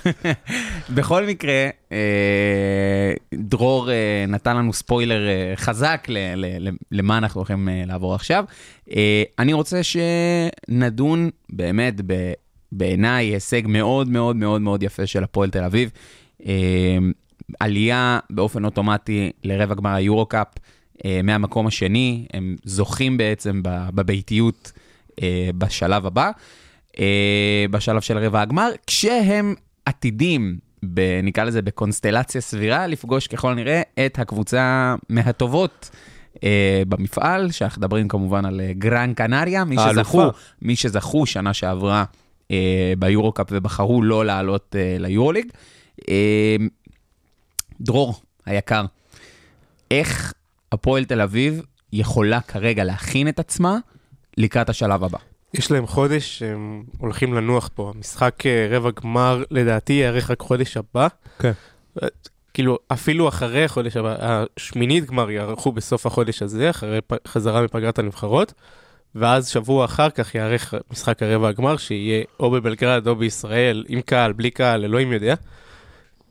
[0.96, 1.98] בכל מקרה, אה,
[3.34, 6.08] דרור אה, נתן לנו ספוילר אה, חזק
[6.92, 8.46] למה אנחנו הולכים אה, לעבור עכשיו.
[8.96, 12.32] אה, אני רוצה שנדון באמת ב-
[12.72, 15.92] בעיניי הישג מאוד מאוד מאוד מאוד יפה של הפועל תל אביב.
[16.48, 16.98] אה,
[17.60, 20.48] עלייה באופן אוטומטי לרבע גמר היורו-קאפ
[21.06, 24.72] אה, מהמקום השני, הם זוכים בעצם בביתיות
[25.22, 26.32] אה, בשלב הבא.
[27.00, 29.56] אה, בשלב של רבע הגמר, כשהם
[29.86, 30.58] עתידים,
[30.94, 35.90] ב, נקרא לזה בקונסטלציה סבירה, לפגוש ככל הנראה את הקבוצה מהטובות
[36.44, 39.76] אה, במפעל, שאנחנו מדברים כמובן על אה, גרן קנריה, מי.
[39.90, 40.24] שזכו,
[40.62, 42.04] מי שזכו שנה שעברה
[42.52, 45.46] אה, ביורו-קאפ ובחרו לא לעלות אה, ליורוליג.
[47.82, 48.86] דרור היקר,
[49.92, 50.34] איך
[50.72, 51.62] הפועל תל אביב
[51.94, 53.78] יכולה כרגע להכין את עצמה
[54.38, 55.18] לקראת השלב הבא?
[55.54, 57.92] יש להם חודש שהם הולכים לנוח פה.
[57.96, 61.08] המשחק אה, רבע גמר לדעתי יארך רק חודש הבא.
[61.40, 61.52] כן.
[62.54, 68.54] כאילו אפילו אחרי החודש הבא, השמינית גמר יארכו בסוף החודש הזה, אחרי חזרה מפגרת הנבחרות.
[69.16, 74.34] ואז שבוע אחר כך יארך משחק הרבע הגמר, שיהיה או בבלגרד או בישראל, עם קהל,
[74.34, 75.36] בלי קהל, אלוהים יודע.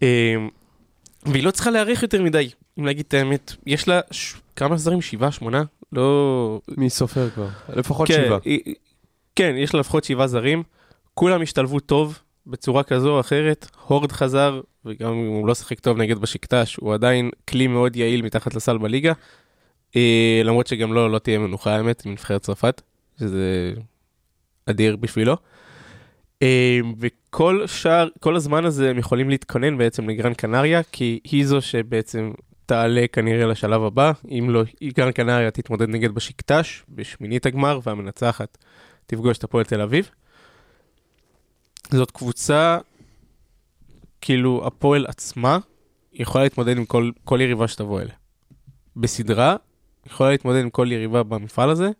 [0.02, 0.34] אה,
[1.26, 3.52] והיא לא צריכה להאריך יותר מדי, אם להגיד את האמת.
[3.66, 4.34] יש לה ש...
[4.56, 5.02] כמה זרים?
[5.02, 5.62] שבעה, שמונה?
[5.92, 6.60] לא...
[6.76, 7.48] מי סופר כבר?
[7.76, 8.38] לפחות כן, שבעה.
[8.44, 8.74] היא-
[9.36, 10.62] כן, יש לה לפחות שבעה זרים.
[11.14, 13.66] כולם השתלבו טוב בצורה כזו או אחרת.
[13.86, 18.22] הורד חזר, וגם אם הוא לא שיחק טוב נגד בשקטש, הוא עדיין כלי מאוד יעיל
[18.22, 19.12] מתחת לסל בליגה.
[19.96, 22.82] אה, למרות שגם לא, לא תהיה מנוחה האמת, מנבחרת צרפת,
[23.20, 23.72] שזה
[24.66, 25.36] אדיר בשבילו.
[26.42, 31.60] אה, וכל שער, כל הזמן הזה הם יכולים להתכונן בעצם לגרן קנריה, כי היא זו
[31.60, 32.32] שבעצם
[32.66, 38.58] תעלה כנראה לשלב הבא, אם לא, גרן קנריה תתמודד נגד בשקטש בשמינית הגמר, והמנצחת
[39.06, 40.10] תפגוש את הפועל תל אביב.
[41.90, 42.78] זאת קבוצה,
[44.20, 45.58] כאילו הפועל עצמה
[46.12, 48.14] יכולה להתמודד עם כל, כל יריבה שתבוא אליה.
[48.96, 49.56] בסדרה,
[50.06, 51.90] יכולה להתמודד עם כל יריבה במפעל הזה,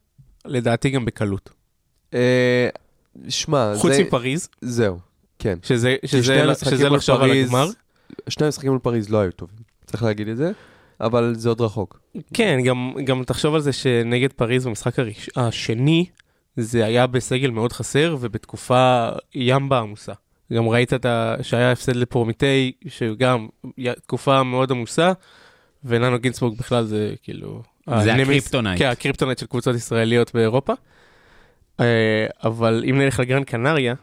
[0.44, 1.51] לדעתי גם בקלות.
[3.29, 4.98] שמע, חוץ זה- מפריז, זהו,
[5.38, 5.59] כן.
[5.62, 7.66] שזה, שזה, שני שזה, לחשוב על פריז- הגמר.
[8.29, 10.52] שני המשחקים מול פריז לא היו טובים, צריך להגיד את זה,
[11.00, 12.00] אבל זה עוד רחוק.
[12.35, 16.07] כן, גם, גם תחשוב על זה שנגד פריז במשחק הראש, השני,
[16.57, 20.12] זה היה בסגל מאוד חסר ובתקופה ימבה עמוסה.
[20.52, 21.35] גם ראית את ה...
[21.42, 23.48] שהיה הפסד לפרומתיי, שגם
[24.07, 25.12] תקופה מאוד עמוסה,
[25.85, 27.62] וננו גינצבורג בכלל זה כאילו...
[28.02, 28.78] זה הנמס- ה kryptonite.
[28.79, 30.72] כן, ה kryptonite של קבוצות ישראליות באירופה.
[31.80, 31.84] אה,
[32.44, 33.94] אבל אם נלך לגרן קנריה,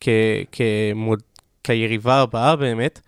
[0.00, 0.08] כ-
[0.52, 1.22] כמוד-
[1.64, 3.00] כיריבה הבאה באמת,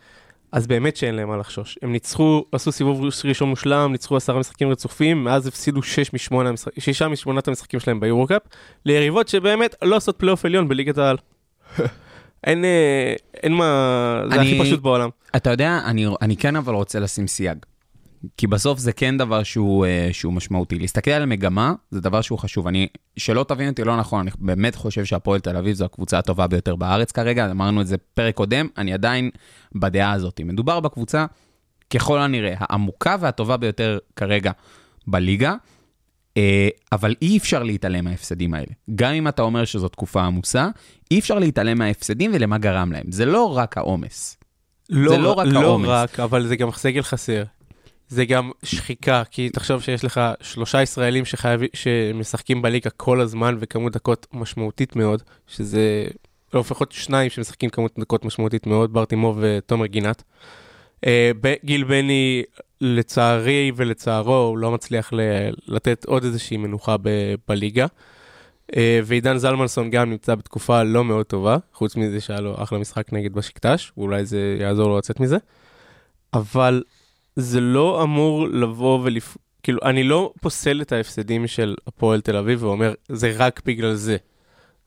[0.52, 1.78] אז באמת שאין להם מה לחשוש.
[1.82, 7.08] הם ניצחו, עשו סיבוב ראשון מושלם, ניצחו עשרה משחקים רצופים, מאז הפסידו שש משמונה, שישה
[7.08, 8.42] משמונת המשחקים שלהם ביורו-קאפ,
[8.86, 11.16] ליריבות שבאמת לא עושות פלייאוף עליון בליגת העל.
[12.46, 15.08] אין, אה, אין מה, זה אני- הכי פשוט בעולם.
[15.36, 17.58] אתה יודע, אני, אני כן אבל רוצה לשים סייג.
[18.36, 20.78] כי בסוף זה כן דבר שהוא, אה, שהוא משמעותי.
[20.78, 22.66] להסתכל על מגמה זה דבר שהוא חשוב.
[22.66, 26.46] אני, שלא תבין אותי לא נכון, אני באמת חושב שהפועל תל אביב זו הקבוצה הטובה
[26.46, 29.30] ביותר בארץ כרגע, אמרנו את זה פרק קודם, אני עדיין
[29.74, 30.40] בדעה הזאת.
[30.44, 31.26] מדובר בקבוצה,
[31.90, 34.52] ככל הנראה, העמוקה והטובה ביותר כרגע
[35.06, 35.54] בליגה,
[36.36, 38.72] אה, אבל אי אפשר להתעלם מההפסדים האלה.
[38.94, 40.68] גם אם אתה אומר שזו תקופה עמוסה,
[41.10, 43.12] אי אפשר להתעלם מההפסדים ולמה גרם להם.
[43.12, 44.36] זה לא רק העומס.
[44.88, 45.88] זה לא רק לא העומס.
[45.88, 47.42] רק, אבל זה גם סגל חסר.
[48.08, 53.92] זה גם שחיקה, כי תחשוב שיש לך שלושה ישראלים שחייב, שמשחקים בליגה כל הזמן וכמות
[53.92, 56.06] דקות משמעותית מאוד, שזה,
[56.54, 60.22] לפחות שניים שמשחקים כמות דקות משמעותית מאוד, ברטימוב ותומר גינת.
[61.06, 61.30] אה,
[61.64, 62.42] גיל בני,
[62.80, 65.12] לצערי ולצערו, הוא לא מצליח
[65.66, 67.86] לתת עוד איזושהי מנוחה ב- בליגה.
[68.76, 73.12] אה, ועידן זלמנסון גם נמצא בתקופה לא מאוד טובה, חוץ מזה שהיה לו אחלה משחק
[73.12, 75.36] נגד בשקטש, ואולי זה יעזור לו לצאת מזה.
[76.34, 76.82] אבל
[77.40, 79.36] זה לא אמור לבוא ולפ...
[79.62, 84.16] כאילו, אני לא פוסל את ההפסדים של הפועל תל אביב ואומר, זה רק בגלל זה.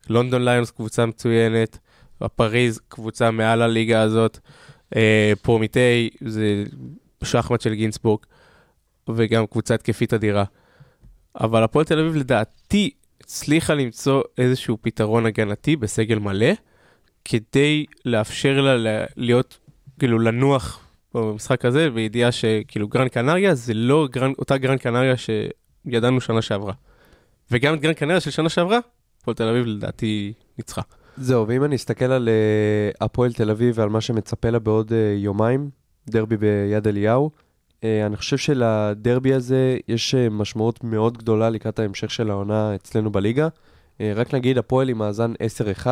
[0.10, 1.78] לונדון ליונס קבוצה מצוינת,
[2.36, 4.40] פריז קבוצה מעל הליגה הזאת,
[4.96, 6.64] אה, פרומיטי זה
[7.24, 8.20] שחמט של גינסבורג,
[9.10, 10.44] וגם קבוצה התקפית אדירה.
[11.40, 12.90] אבל הפועל תל אביב לדעתי
[13.24, 16.52] הצליחה למצוא איזשהו פתרון הגנתי בסגל מלא,
[17.26, 19.58] כדי לאפשר לה להיות,
[20.00, 20.81] כאילו, לנוח
[21.14, 26.74] במשחק הזה, בידיעה שכאילו גרן קנריה זה לא גרן, אותה גרן קנריה שידענו שנה שעברה.
[27.52, 28.80] וגם את גרן קנריה של שנה שעברה,
[29.22, 30.82] הפועל תל אביב לדעתי ניצחה.
[31.18, 35.16] זהו, ואם אני אסתכל על אה, הפועל תל אביב ועל מה שמצפה לה בעוד אה,
[35.18, 35.70] יומיים,
[36.10, 37.30] דרבי ביד אליהו.
[37.84, 43.12] אה, אני חושב שלדרבי הזה יש אה, משמעות מאוד גדולה לקראת ההמשך של העונה אצלנו
[43.12, 43.48] בליגה.
[44.02, 45.34] אה, רק נגיד, הפועל עם מאזן
[45.84, 45.88] 10-1,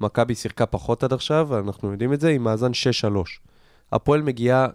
[0.00, 2.74] מכבי שיחקה פחות עד עכשיו, אנחנו יודעים את זה, עם מאזן 6-3.
[3.92, 4.66] הפועל מגיעה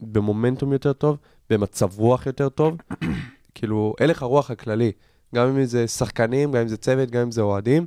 [0.00, 1.18] במומנטום יותר טוב,
[1.50, 2.76] במצב רוח יותר טוב,
[3.54, 4.92] כאילו, הלך הרוח הכללי,
[5.34, 7.86] גם אם זה שחקנים, גם אם זה צוות, גם אם זה אוהדים,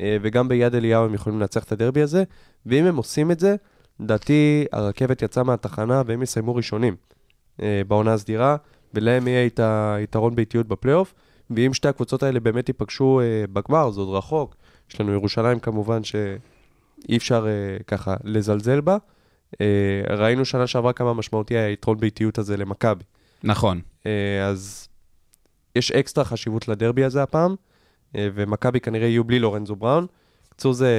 [0.00, 2.24] אה, וגם ביד אליהו הם יכולים לנצח את הדרבי הזה,
[2.66, 3.56] ואם הם עושים את זה,
[4.00, 6.96] לדעתי הרכבת יצאה מהתחנה והם יסיימו ראשונים
[7.62, 8.56] אה, בעונה הסדירה,
[8.94, 11.14] ולהם יהיה את היתרון באיטיות בפלייאוף,
[11.50, 14.56] ואם שתי הקבוצות האלה באמת ייפגשו אה, בגמר, זה עוד רחוק,
[14.90, 17.46] יש לנו ירושלים כמובן שאי אפשר
[17.86, 18.96] ככה לזלזל בה.
[19.60, 23.04] אה, ראינו שנה שעברה כמה משמעותי היה היתרון ביתיות הזה למכבי.
[23.44, 23.80] נכון.
[24.06, 24.88] אה, אז
[25.76, 27.54] יש אקסטרה חשיבות לדרבי הזה הפעם,
[28.16, 30.06] אה, ומכבי כנראה יהיו בלי לורנזו בראון.
[30.46, 30.94] בקיצור, זה,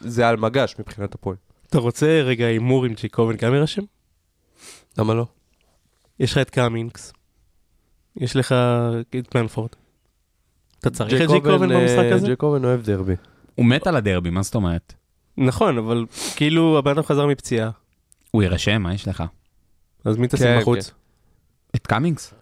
[0.00, 1.36] זה על מגש מבחינת הפועל.
[1.68, 3.82] אתה רוצה רגע הימור עם ג'ייקובן גם יירשם?
[4.98, 5.26] למה לא?
[6.20, 7.12] יש לך את קאמינגס,
[8.16, 8.54] יש לך
[9.18, 9.70] את מנפורד.
[10.80, 12.26] אתה צריך את אה, במשחק הזה?
[12.26, 13.14] ג'ייקובן אוהב דרבי.
[13.54, 14.94] הוא מת על הדרבי, מה זאת אומרת?
[15.36, 17.70] נכון, אבל כאילו הבן אדם חזר מפציעה,
[18.30, 19.22] הוא יירשם, מה יש לך?
[20.04, 20.92] אז מי תשים כן, בחוץ?
[21.76, 22.34] את קאמינגס?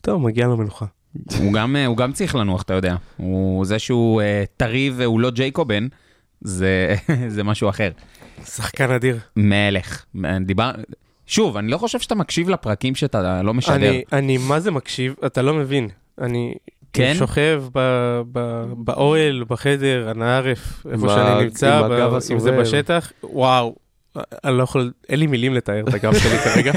[0.00, 0.86] טוב, מגיע לו מנוחה.
[1.38, 2.96] הוא גם, אה, הוא גם צריך לנוח, אתה יודע.
[3.16, 5.86] הוא, זה שהוא אה, טרי והוא לא ג'ייקובן,
[6.40, 6.96] זה,
[7.34, 7.90] זה משהו אחר.
[8.44, 9.18] שחקן אדיר.
[9.36, 10.04] מלך.
[10.40, 10.70] דיבר...
[11.26, 13.74] שוב, אני לא חושב שאתה מקשיב לפרקים שאתה לא משדר.
[13.74, 15.88] אני, אני מה זה מקשיב, אתה לא מבין.
[16.20, 16.54] אני
[16.92, 17.14] כן?
[17.18, 22.52] שוכב ב- ב- באוהל, בחדר, אנא ערף, איפה שאני נמצא, עם ב- הגב אם זה.
[22.60, 23.76] בשטח, וואו,
[24.16, 26.72] אני לא יכול, אין לי מילים לתאר את הגב שלי כרגע.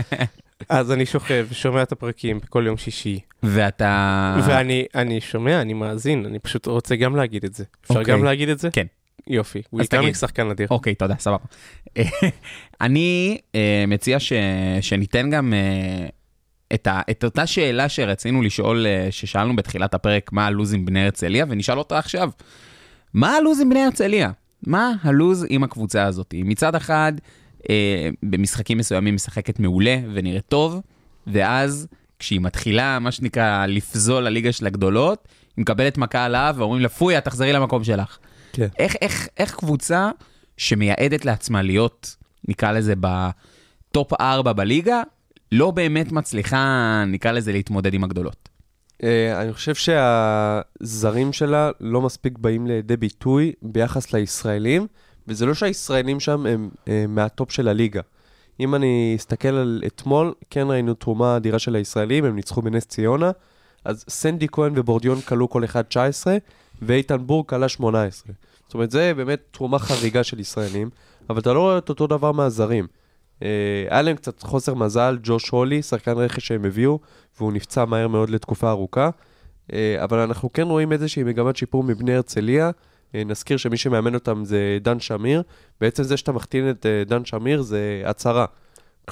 [0.68, 4.36] אז אני שוכב, שומע את הפרקים בכל יום שישי, ואתה...
[4.46, 7.64] ואני אני שומע, אני מאזין, אני פשוט רוצה גם להגיד את זה.
[7.82, 8.14] אפשר אוקיי.
[8.14, 8.68] גם להגיד את זה?
[8.72, 8.86] כן.
[9.26, 9.58] יופי.
[9.58, 9.68] תגיד.
[9.72, 10.66] ווילקאמיק שחקן אדיר.
[10.70, 11.44] אוקיי, תודה, סבבה.
[12.80, 14.32] אני אה, מציע ש...
[14.80, 16.06] שניתן גם אה,
[16.74, 17.00] את, ה...
[17.10, 21.78] את אותה שאלה שרצינו לשאול, אה, ששאלנו בתחילת הפרק, מה הלו"ז עם בני הרצליה, ונשאל
[21.78, 22.30] אותה עכשיו.
[23.14, 24.30] מה הלו"ז עם בני הרצליה?
[24.66, 26.34] מה הלו"ז עם הקבוצה הזאת?
[26.44, 27.12] מצד אחד,
[27.70, 30.80] אה, במשחקים מסוימים משחקת מעולה ונראית טוב,
[31.26, 31.86] ואז
[32.18, 36.88] כשהיא מתחילה, מה שנקרא, לפזול לליגה של הגדולות, היא מקבלת מכה על האף ואומרים לה,
[36.88, 38.18] פויה, תחזרי למקום שלך.
[38.52, 38.68] כן.
[38.78, 40.10] איך, איך, איך קבוצה
[40.56, 42.16] שמייעדת לעצמה להיות,
[42.48, 45.02] נקרא לזה, ב top 4 בליגה,
[45.52, 48.48] לא באמת מצליחה, נקרא לזה, להתמודד עם הגדולות?
[49.02, 54.86] אה, אני חושב שהזרים שלה לא מספיק באים לידי ביטוי ביחס לישראלים,
[55.28, 58.00] וזה לא שהישראלים שם הם אה, מה top של הליגה.
[58.60, 63.30] אם אני אסתכל על אתמול, כן ראינו תרומה אדירה של הישראלים, הם ניצחו בנס ציונה,
[63.84, 66.36] אז סנדי כהן ובורדיון קלעו כל אחד 19,
[66.82, 68.32] ואיתן בור קלע 18.
[68.66, 70.90] זאת אומרת, זה באמת תרומה חריגה של ישראלים,
[71.30, 72.86] אבל אתה לא רואה את אותו דבר מהזרים.
[73.42, 73.48] אה,
[73.90, 76.98] היה להם קצת חוסר מזל, ג'וש הולי, שחקן רכש שהם הביאו,
[77.38, 79.10] והוא נפצע מהר מאוד לתקופה ארוכה.
[79.72, 82.70] אה, אבל אנחנו כן רואים איזושהי מגמת שיפור מבני הרצליה.
[83.14, 85.42] אה, נזכיר שמי שמאמן אותם זה דן שמיר.
[85.80, 88.46] בעצם זה שאתה מחתים את דן שמיר זה הצהרה.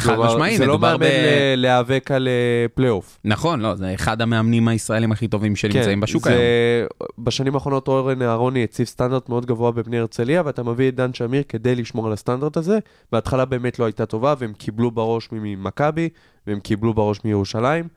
[0.01, 3.19] חד משמעי, זה לא מאמן ב- להיאבק על אה, פלייאוף.
[3.25, 6.89] נכון, לא, זה אחד המאמנים הישראלים הכי טובים שנמצאים בשוק כן, זה- היום.
[7.19, 11.43] בשנים האחרונות אורן אהרוני הציב סטנדרט מאוד גבוה בבני הרצליה, ואתה מביא את דן שמיר
[11.49, 12.79] כדי לשמור על הסטנדרט הזה.
[13.13, 16.09] בהתחלה באמת לא הייתה טובה, והם קיבלו בראש ממכבי,
[16.47, 17.89] והם קיבלו בראש מירושלים,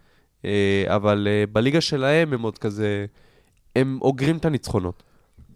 [0.46, 0.52] אה,
[0.88, 3.06] אבל אה, בליגה שלהם הם עוד כזה,
[3.76, 5.04] הם אוגרים את הניצחונות.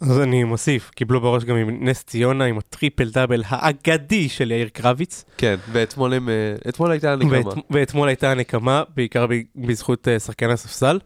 [0.02, 4.68] אז אני מוסיף, קיבלו בראש גם עם נס ציונה, עם הטריפל דאבל האגדי של יאיר
[4.68, 5.26] קרביץ.
[5.38, 7.32] כן, ואתמול הם, אה, אתמול הייתה הנקמה.
[7.32, 11.00] ואת, ואתמול הייתה הנקמה, בעיקר בזכות uh, שחקן הספסל.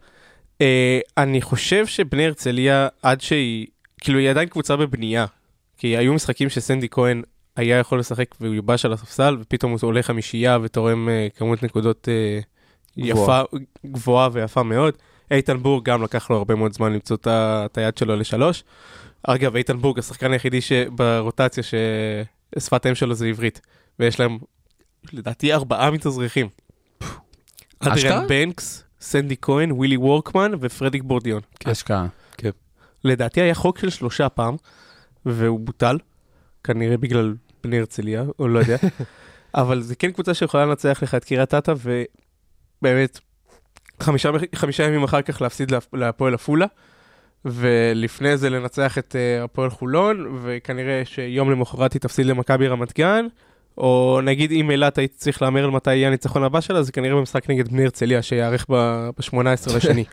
[0.58, 0.62] Uh,
[1.18, 3.66] אני חושב שבני הרצליה, עד שהיא,
[4.00, 5.26] כאילו היא עדיין קבוצה בבנייה.
[5.76, 7.22] כי היו משחקים שסנדי כהן
[7.56, 12.08] היה יכול לשחק והוא יובש על הספסל, ופתאום הוא עולה חמישייה ותורם כמות נקודות.
[12.96, 13.40] יפה,
[13.86, 14.94] גבוהה ויפה מאוד.
[15.30, 18.64] איתן בורג גם לקח לו הרבה מאוד זמן למצוא את היד שלו לשלוש.
[19.22, 23.60] אגב, איתן בורג, השחקן היחידי שברוטציה ששפת האם שלו זה עברית,
[23.98, 24.38] ויש להם
[25.12, 26.48] לדעתי ארבעה מתאזרחים.
[27.80, 31.40] אדריאן בנקס, סנדי כהן, ווילי וורקמן ופרדיק בורדיון.
[31.64, 32.06] אשכרה.
[33.04, 34.56] לדעתי היה חוק של שלושה פעם,
[35.26, 35.98] והוא בוטל,
[36.64, 38.76] כנראה בגלל בני הרצליה, או לא יודע.
[39.54, 43.20] אבל זה כן קבוצה שיכולה לנצח לך את קריית אתא, ובאמת,
[44.02, 46.66] חמישה, חמישה ימים אחר כך להפסיד להפ- להפועל עפולה,
[47.44, 53.26] ולפני זה לנצח את אה, הפועל חולון, וכנראה שיום למחרת היא תפסיד למכבי רמת גן,
[53.78, 57.16] או נגיד אם אילת היית צריך להמר על מתי יהיה הניצחון הבא שלה, זה כנראה
[57.16, 59.36] במשחק נגד בני הרצליה, שייערך ב-18
[59.76, 60.04] לשני.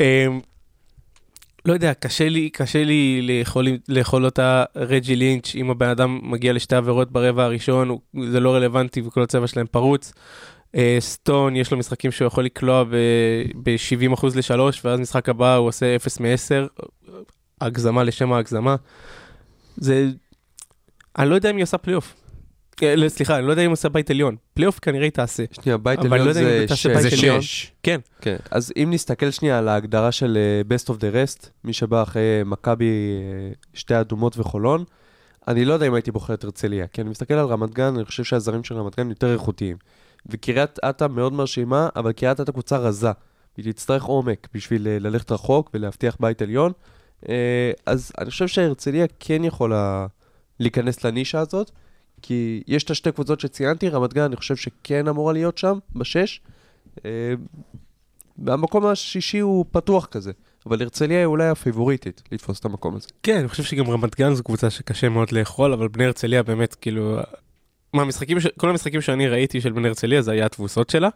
[0.00, 0.40] אמ,
[1.64, 6.52] לא יודע, קשה לי, קשה לי לאכול, לאכול אותה רג'י לינץ', אם הבן אדם מגיע
[6.52, 10.12] לשתי עבירות ברבע הראשון, הוא, זה לא רלוונטי וכל הצבע שלהם פרוץ.
[10.76, 15.96] אה, סטון, יש לו משחקים שהוא יכול לקלוע ב-70% ל-3, ואז משחק הבא הוא עושה
[15.96, 16.82] 0 מ-10,
[17.60, 18.76] הגזמה לשם ההגזמה.
[19.76, 20.08] זה...
[21.18, 22.14] אני לא יודע אם היא עושה פלייאוף.
[22.82, 24.36] אה, לא, סליחה, אני לא יודע אם היא עושה בית עליון.
[24.54, 25.44] פלייאוף כנראה היא תעשה.
[25.52, 26.86] שנייה, בית לא עליון אם זה היא תעשה שש.
[26.86, 27.40] בית זה עליון.
[27.40, 27.72] שש.
[27.82, 31.72] כן, כן, אז אם נסתכל שנייה על ההגדרה של אה, best of the rest, מי
[31.72, 32.92] שבא אחרי מכבי,
[33.74, 34.84] שתי אדומות וחולון,
[35.48, 38.04] אני לא יודע אם הייתי בוחר את הרצליה, כי אני מסתכל על רמת גן, אני
[38.04, 39.76] חושב שהזרים של רמת גן יותר איכותיים.
[40.26, 43.10] וקריית אתא מאוד מרשימה, אבל קריית אתא קבוצה רזה.
[43.56, 46.72] היא תצטרך עומק בשביל אה, ללכת רחוק ולהבטיח בית עליון.
[47.28, 50.06] אה, אז אני חושב שהרצליה כן יכולה
[50.60, 51.70] להיכנס לנישה הזאת,
[52.22, 56.40] כי יש את השתי קבוצות שציינתי, רמת גן אני חושב שכן אמורה להיות שם, בשש.
[57.04, 57.34] אה,
[58.38, 60.32] והמקום השישי הוא פתוח כזה,
[60.66, 63.08] אבל הרצליה היא אולי הפייבוריטית לתפוס את המקום הזה.
[63.22, 66.74] כן, אני חושב שגם רמת גן זו קבוצה שקשה מאוד לאכול, אבל בני הרצליה באמת,
[66.74, 67.18] כאילו,
[67.92, 68.46] מהמשחקים, ש...
[68.46, 71.08] כל המשחקים שאני ראיתי של בני הרצליה זה היה התבוסות שלה.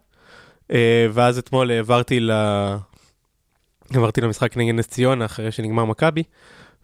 [0.72, 2.30] אה, ואז אתמול העברתי ל...
[3.94, 6.22] עברתי למשחק נגד נס ציונה אחרי שנגמר מכבי,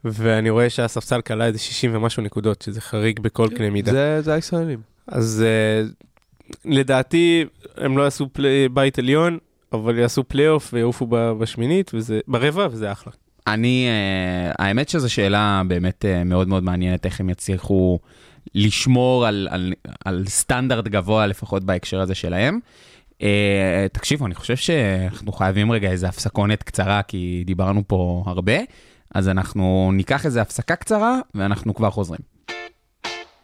[0.04, 3.92] ואני רואה שהספסל קלע איזה 60 ומשהו נקודות, שזה חריג בכל קנה מידה.
[3.92, 4.80] זה, זה הישראלים.
[5.06, 6.06] אז אה,
[6.64, 7.44] לדעתי
[7.76, 9.38] הם לא יעשו פלי, בית עליון,
[9.72, 13.12] אבל יעשו פלייאוף ויעופו ב- בשמינית, וזה, ברבע, וזה אחלה.
[13.46, 17.98] אני, אה, האמת שזו שאלה באמת אה, מאוד מאוד מעניינת, איך הם יצליחו
[18.54, 19.72] לשמור על, על,
[20.04, 22.58] על סטנדרט גבוה, לפחות בהקשר הזה שלהם.
[23.22, 28.56] אה, תקשיבו, אני חושב שאנחנו חייבים רגע איזה הפסקונת קצרה, כי דיברנו פה הרבה,
[29.14, 32.20] אז אנחנו ניקח איזה הפסקה קצרה, ואנחנו כבר חוזרים.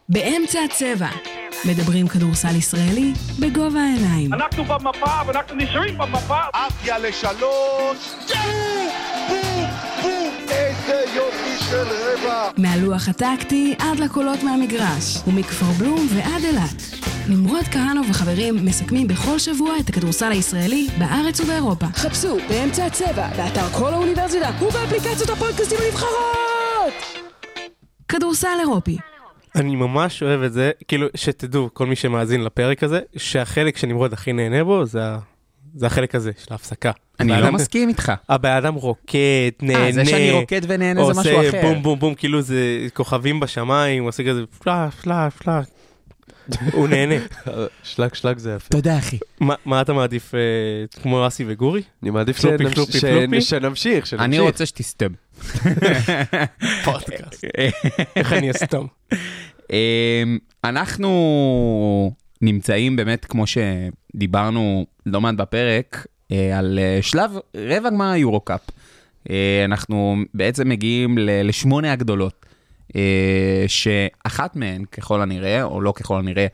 [0.09, 1.09] באמצע הצבע.
[1.65, 4.35] מדברים כדורסל ישראלי בגובה העיניים.
[4.35, 6.41] אנחנו במפה ואנחנו נשארים במפה.
[6.53, 8.15] עפיה לשלוש,
[9.29, 9.38] בום,
[12.57, 16.83] מהלוח הטקטי עד לקולות מהמגרש, ומכפר בלום ועד אילת.
[17.29, 21.87] נמרוד כהנוב וחברים מסכמים בכל שבוע את הכדורסל הישראלי בארץ ובאירופה.
[21.87, 26.95] חפשו באמצע הצבע, באתר כל האוניברסיטה ובאפליקציות הפודקאסטים הנבחרות!
[28.09, 28.99] כדורסל אירופי,
[29.55, 34.33] אני ממש אוהב את זה, כאילו, שתדעו, כל מי שמאזין לפרק הזה, שהחלק שנמרוד הכי
[34.33, 35.19] נהנה בו זה, ה-
[35.75, 36.91] זה החלק הזה של ההפסקה.
[37.21, 38.13] אני לא מסכים איתך.
[38.29, 39.19] הבן אדם רוקד,
[39.63, 39.87] נהנה.
[39.87, 41.61] אה, זה שאני רוקד ונהנה זה משהו עושה אחר.
[41.63, 42.57] בום בום בום, כאילו זה
[42.95, 45.67] כוכבים בשמיים, הוא עושה כזה פלאש פלאש פלאש.
[46.73, 47.15] הוא נהנה.
[47.83, 48.69] שלג שלג זה יפה.
[48.69, 49.19] תודה, אחי.
[49.41, 50.41] מה- אתה מעדיף, אה,
[51.03, 51.83] כמו אסי וגורי?
[52.03, 52.39] אני מעדיף
[53.41, 54.15] שנמשיך.
[54.19, 55.11] אני רוצה שתסתם.
[56.85, 57.45] פודקאסט.
[58.17, 58.87] איך אני אסתום?
[59.73, 68.11] אמ, אנחנו נמצאים באמת, כמו שדיברנו לא מעט בפרק, אה, על אה, שלב רבע גמר
[68.11, 68.61] היורו-קאפ.
[69.31, 72.47] אה, אנחנו בעצם מגיעים לשמונה הגדולות,
[73.67, 76.47] שאחת מהן, ככל הנראה, או לא ככל הנראה,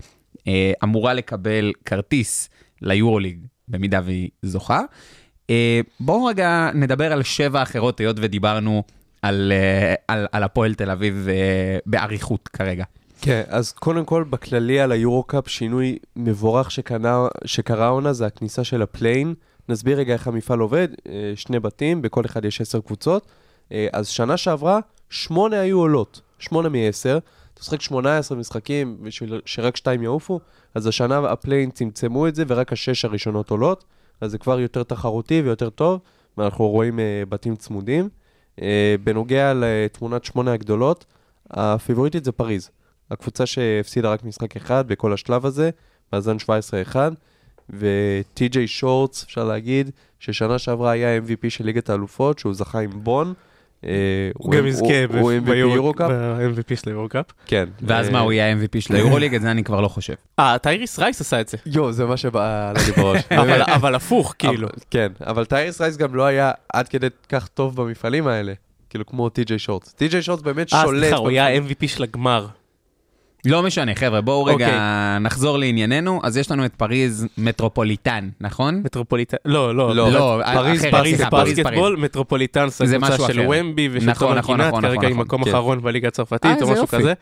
[0.49, 2.49] אה, אמורה לקבל כרטיס
[2.83, 4.81] ליורוליג, במידה והיא זוכה.
[6.01, 8.83] בואו רגע נדבר על שבע אחרות, היות ודיברנו
[9.23, 9.53] על,
[10.09, 11.29] על, על הפועל תל אביב
[11.87, 12.85] באריכות כרגע.
[13.25, 18.83] כן, אז קודם כל, בכללי על היורו-קאפ, שינוי מבורך שקנה, שקרה העונה זה הכניסה של
[18.83, 19.35] הפליין.
[19.69, 23.27] נסביר רגע איך המפעל עובד, אה, שני בתים, בכל אחד יש עשר קבוצות.
[23.73, 27.19] אה, אז שנה שעברה, שמונה היו עולות, שמונה מעשר.
[27.55, 30.41] אתה משחק 18 משחקים בשביל שרק שתיים יעופו,
[30.75, 33.85] אז השנה ה play-in צמצמו את זה ורק השש הראשונות עולות,
[34.21, 36.01] אז זה כבר יותר תחרותי ויותר טוב,
[36.39, 38.09] ואנחנו רואים אה, בתים צמודים.
[39.05, 41.05] בנוגע לתמונת שמונה הגדולות,
[41.51, 42.71] הפייבוריטית זה פריז.
[43.11, 45.71] הקבוצה שהפסידה רק משחק אחד בכל השלב הזה,
[46.13, 46.37] מאזן
[46.93, 46.97] 17-1,
[47.71, 49.91] וטי.ג'יי שורטס, אפשר להגיד,
[50.21, 53.33] ששנה שעברה היה MVP של ליגת האלופות, שהוא זכה עם בון.
[53.85, 53.91] אה,
[54.35, 55.13] הוא גם יזכה MVP?
[55.13, 57.25] ב-MVP של היורו-קאפ.
[57.47, 57.69] כן.
[57.83, 59.35] ואז אה, מה, הוא יהיה ה-MVP של היורוליג?
[59.35, 60.15] את זה אני כבר לא חושב.
[60.39, 61.57] אה, טייריס רייס עשה את זה.
[61.75, 63.23] יואו, זה מה שבא לי בראש.
[63.77, 64.69] אבל- הפוך, כאילו.
[64.91, 68.53] כן, אבל טייריס רייס גם לא היה עד כדי כך טוב במפעלים האלה.
[68.91, 69.93] כאילו כמו טי.ג'יי שורטס.
[69.93, 71.01] טי.ג'יי שורטס באמת אה, שולט.
[71.01, 71.47] סליחה, הוא היה.
[71.47, 72.47] ה-MVP של הגמר.
[73.47, 75.21] לא משנה, חבר'ה, בואו רגע אוקיי.
[75.21, 76.21] נחזור לענייננו.
[76.23, 78.81] אז יש לנו את פריז מטרופוליטן, נכון?
[78.85, 83.27] מטרופוליטן, לא, לא, לא, לא, פריז, אחרת, פריז סליחה, בסקטבול, מטרופוליטן זה זה קבוצה משהו
[83.27, 83.47] של.
[83.49, 85.51] ומבי ושל נכון, תומר נכון, גינת, נכון, כרגע נכון, היא מקום כן.
[85.51, 86.87] אחרון בליגה אה, הצרפתית או איזה משהו.
[86.87, 87.13] כזה.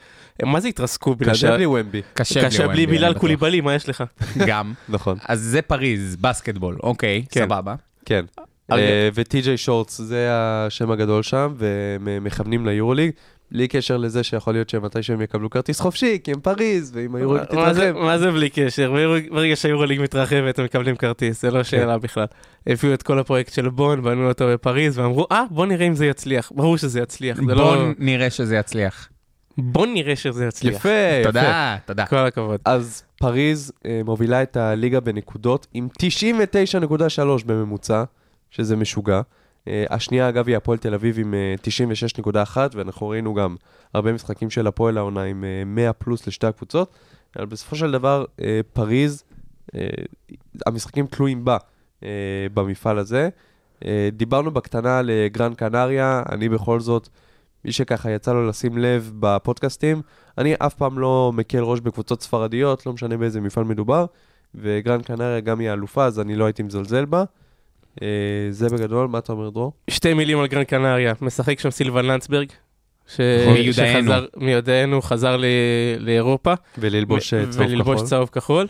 [0.42, 1.38] מה זה התרסקו בלעדי?
[1.38, 2.02] קשה בלי ומבי.
[2.14, 3.14] קשה בלי בילאל.
[3.14, 4.04] קוליבאלי, מה יש לך?
[4.48, 4.72] גם.
[4.88, 5.16] נכון.
[5.28, 7.44] אז זה פריז, בסקטבול, אוקיי, כן.
[7.44, 7.74] סבבה.
[8.04, 8.24] כן.
[8.72, 13.10] אה, וטי.ג'יי שורטס זה השם הגדול שם, והם מכוונים ליורוליג.
[13.52, 17.34] בלי קשר לזה שיכול להיות שמתי שהם יקבלו כרטיס חופשי, כי הם פריז, ואם היורו
[17.34, 17.98] מה זה- תתרחב.
[17.98, 18.92] מה זה בלי קשר?
[19.30, 22.26] ברגע- שהיורוליג מתרחבת הם מקבלים כרטיס, זה לא שאלה בכלל.
[22.66, 26.06] הביאו את כל הפרויקט של בון, בנו אותו בפריז, ואמרו, אה, בוא נראה אם זה
[26.06, 26.52] יצליח.
[26.54, 27.86] ברור שזה יצליח, זה לא...
[27.98, 29.08] נראה שזה יצליח.
[29.58, 30.74] בוא נראה שזה יצליח.
[30.76, 30.88] יפה,
[31.20, 31.26] יפה.
[31.28, 32.06] תודה, תודה.
[32.06, 32.60] כל הכבוד.
[32.64, 36.64] אז פריז אה, מובילה את הליגה בנקודות עם 99.3
[37.46, 38.04] בממוצע,
[38.50, 39.20] שזה משוגע.
[39.68, 41.54] אה, השנייה, אגב, היא הפועל תל אביב עם אה,
[42.54, 43.56] 96.1, ואנחנו ראינו גם
[43.94, 46.94] הרבה משחקים של הפועל העונה עם אה, 100 פלוס לשתי הקבוצות,
[47.36, 49.24] אבל בסופו של דבר, אה, פריז,
[49.74, 49.88] אה,
[50.66, 51.56] המשחקים תלויים בה
[52.02, 52.08] אה,
[52.54, 53.28] במפעל הזה.
[53.84, 57.08] אה, דיברנו בקטנה על אה, גרן קנריה, אני בכל זאת,
[57.64, 60.02] מי שככה יצא לו לשים לב בפודקאסטים,
[60.38, 64.06] אני אף פעם לא מקל ראש בקבוצות ספרדיות, לא משנה באיזה מפעל מדובר,
[64.54, 67.24] וגרן קנריה גם היא אלופה, אז אני לא הייתי מזלזל בה.
[68.02, 68.06] אה,
[68.50, 69.72] זה בגדול, מה אתה אומר, דרור?
[69.90, 72.46] שתי מילים על גרן קנריה, משחק שם סילבן לנדסברג.
[73.06, 73.20] ש...
[73.54, 74.02] מיודענו.
[74.12, 75.44] שחזר- מיודענו, חזר ל...
[75.98, 76.54] לאירופה.
[76.78, 78.06] וללבוש אה, ו- צהוב וללבוש כחול.
[78.08, 78.66] צהוב כחול.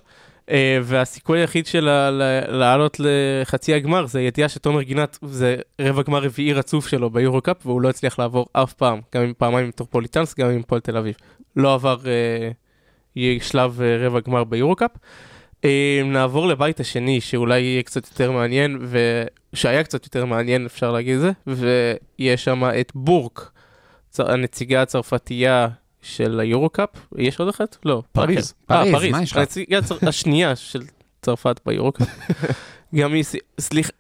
[0.51, 2.23] אה, והסיכוי היחיד שלה ל-
[2.59, 7.81] לעלות לחצי הגמר זה הידיעה שתומר גינת זה רבע גמר רביעי רצוף שלו ביורו-קאפ והוא
[7.83, 11.15] לא הצליח לעבור אף פעם, גם עם פעמיים עם מטרופוליטנס, גם עם פועל תל אביב.
[11.57, 12.51] לא עבר אה,
[13.17, 14.91] יהיה שלב אה, רבע גמר ביורו-קאפ.
[14.95, 14.99] אה,
[16.05, 18.79] נעבור לבית השני שאולי יהיה קצת יותר מעניין
[19.55, 23.51] ושהיה קצת יותר מעניין אפשר להגיד את זה ויש שם את בורק,
[24.19, 25.69] הנציגה הצרפתייה
[26.03, 26.89] של היורו-קאפ,
[27.19, 27.77] יש עוד אחת?
[27.85, 28.55] לא, פריז.
[28.71, 29.37] אה, פריז, פריז, מה יש לך?
[29.39, 30.83] הנציגה השנייה של
[31.23, 32.09] צרפת ביורו-קאפ.
[32.95, 33.25] גם היא,
[33.61, 33.91] סליחה,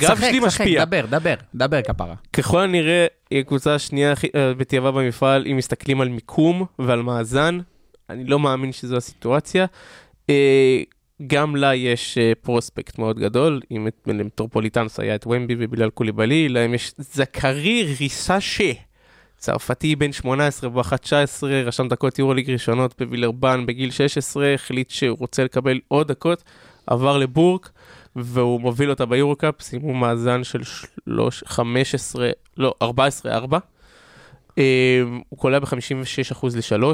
[0.00, 0.84] שחק, שלי שחק, משפיע.
[0.84, 2.14] דבר, דבר, דבר כפרה.
[2.32, 7.58] ככל הנראה, היא הקבוצה השנייה הכי- אה, בדיעבד במפעל, אם מסתכלים על מיקום ועל מאזן,
[8.10, 9.66] אני לא מאמין שזו הסיטואציה.
[11.20, 15.90] אה, גם לה יש אה, פרוספקט מאוד גדול, אם את- למטרופוליטנס היה את ומבי ובילal
[15.90, 18.72] קוליבאלי, להם יש זכרי ריסאשה,
[19.38, 25.44] צרפתי בן 18 בואכה 19, רשם דקות יורוליג ראשונות בווילרבן בגיל 16, החליט שהוא רוצה
[25.44, 26.42] לקבל עוד דקות,
[26.86, 27.70] עבר לבורק,
[28.16, 32.86] והוא מוביל אותה ביורו-קאפ, סיימו מאזן של שלוש, 15, לא, 14-4.
[34.58, 36.84] אה, הוא קולע ב-56% ל-3.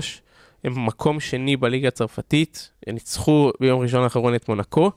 [0.65, 4.91] הם מקום שני בליגה הצרפתית, הם ניצחו ביום ראשון האחרון את מונקו.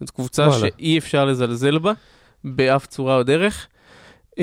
[0.00, 0.58] זאת קבוצה וואלה.
[0.58, 1.92] שאי אפשר לזלזל בה,
[2.44, 3.66] באף צורה או דרך.
[4.32, 4.34] Um,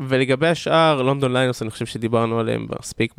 [0.00, 3.14] ולגבי השאר, לונדון ליינוס, אני חושב שדיברנו עליהם מספיק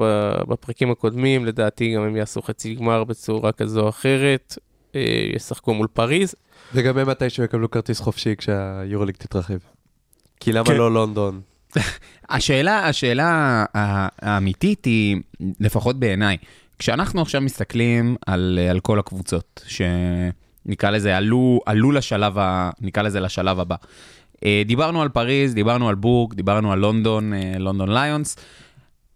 [0.47, 4.57] בפרקים הקודמים, לדעתי גם הם יעשו חצי גמר בצורה כזו או אחרת,
[4.91, 4.95] uh,
[5.35, 6.35] ישחקו מול פריז.
[6.73, 9.57] לגבי מתי שהם יקבלו כרטיס חופשי כשהיורוליג תתרחב.
[10.39, 10.77] כי למה כן.
[10.77, 11.41] לא לונדון?
[12.29, 13.25] השאלה, השאלה
[13.75, 15.17] ה- האמיתית היא,
[15.59, 16.37] לפחות בעיניי,
[16.79, 23.19] כשאנחנו עכשיו מסתכלים על, על כל הקבוצות, שנקרא לזה, עלו, עלו לשלב, ה, נקרא לזה
[23.19, 23.75] לשלב הבא.
[24.45, 28.35] אה, דיברנו על פריז, דיברנו על בורג, דיברנו על לונדון, אה, לונדון ליונס.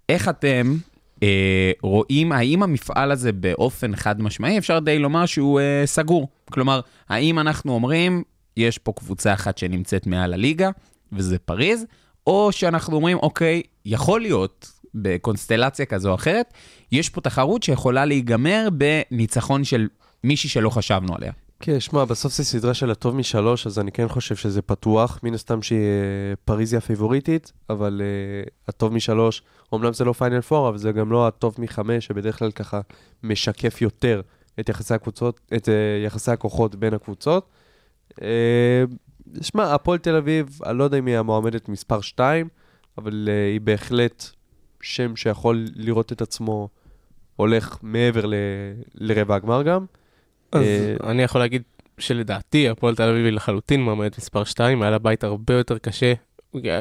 [0.10, 0.76] איך אתם
[1.24, 6.28] אה, רואים, האם המפעל הזה באופן חד משמעי, אפשר די לומר שהוא אה, סגור?
[6.52, 8.24] כלומר, האם אנחנו אומרים,
[8.58, 10.70] יש פה קבוצה אחת שנמצאת מעל הליגה,
[11.12, 11.86] וזה פריז,
[12.28, 16.54] או שאנחנו אומרים, אוקיי, יכול להיות, בקונסטלציה כזו או אחרת,
[16.92, 19.88] יש פה תחרות שיכולה להיגמר בניצחון של
[20.24, 21.32] מישהי שלא חשבנו עליה.
[21.66, 25.20] כן, שמע, בסוף זו סדרה של הטוב משלוש, אז אני כן חושב שזה פתוח.
[25.24, 29.42] מן הסתם שהיא אה, פריז היא הפיבוריטית, אבל uh, הטוב משלוש,
[29.72, 32.82] אומנם זה לא פיינל פור, אבל זה גם לא הטוב מחמש, שבדרך כלל ככה
[33.24, 34.22] משקף יותר
[34.60, 35.72] את יחסי הקבוצות, את uh,
[36.06, 37.50] יחסי הכוחות בין הקבוצות.
[38.12, 38.24] Uh,
[39.42, 42.48] שמע, הפועל תל אביב, אני לא יודע אם היא המועמדת מספר 2,
[42.98, 44.30] אבל uh, היא בהחלט
[44.84, 46.70] שם שיכול לראות את עצמו
[47.36, 48.34] הולך מעבר ל-
[48.96, 49.86] לרבע הגמר גם.
[50.52, 51.62] אז אה, אני יכול להגיד
[51.98, 56.14] שלדעתי הפועל תל אביב היא לחלוטין מועמדת מספר 2, היה לה בית הרבה יותר קשה.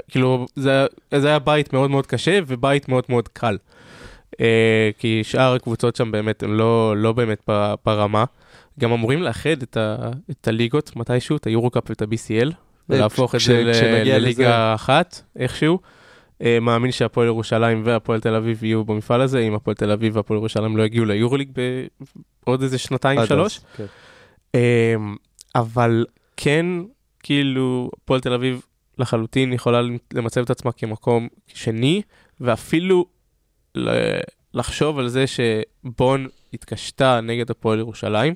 [0.09, 3.59] כאילו זה, זה היה בית מאוד מאוד קשה ובית מאוד מאוד קל.
[4.40, 7.48] אה, כי שאר הקבוצות שם באמת הן לא, לא באמת
[7.86, 8.24] ברמה.
[8.80, 9.96] גם אמורים לאחד את, ה,
[10.30, 12.53] את הליגות מתישהו, את היורו-קאפ ואת ה-BCL,
[12.88, 13.62] ולהפוך את זה.
[14.05, 15.78] לליגה אחת איכשהו.
[16.43, 20.38] אה, מאמין שהפועל ירושלים והפועל תל אביב יהיו במפעל הזה, אם הפועל תל אביב והפועל
[20.38, 21.51] ירושלים לא יגיעו ליורוליג
[22.47, 23.61] בעוד איזה שנתיים שלוש.
[23.76, 23.84] כן.
[24.55, 25.16] אמ,
[25.55, 26.05] אבל
[26.36, 26.66] כן,
[27.22, 28.62] כאילו, הפועל תל אביב
[28.99, 29.80] לחלוטין יכולה
[30.12, 32.03] למצב את עצמה כמקום שני,
[32.40, 33.07] ואפילו
[34.55, 38.34] לחשוב על זה שבון התקשתה נגד הפועל ירושלים,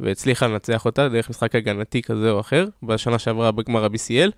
[0.00, 4.30] והצליחה לנצח אותה דרך משחק הגנתי כזה או אחר, בשנה שעברה בגמר ה-BCL,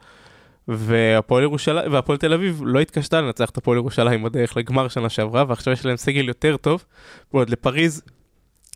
[0.68, 5.44] והפועל ירושלים, והפועל תל אביב לא התקשתה לנצח את הפועל ירושלים בדרך לגמר שנה שעברה,
[5.48, 6.84] ועכשיו יש להם סגל יותר טוב,
[7.32, 8.02] ועוד לפריז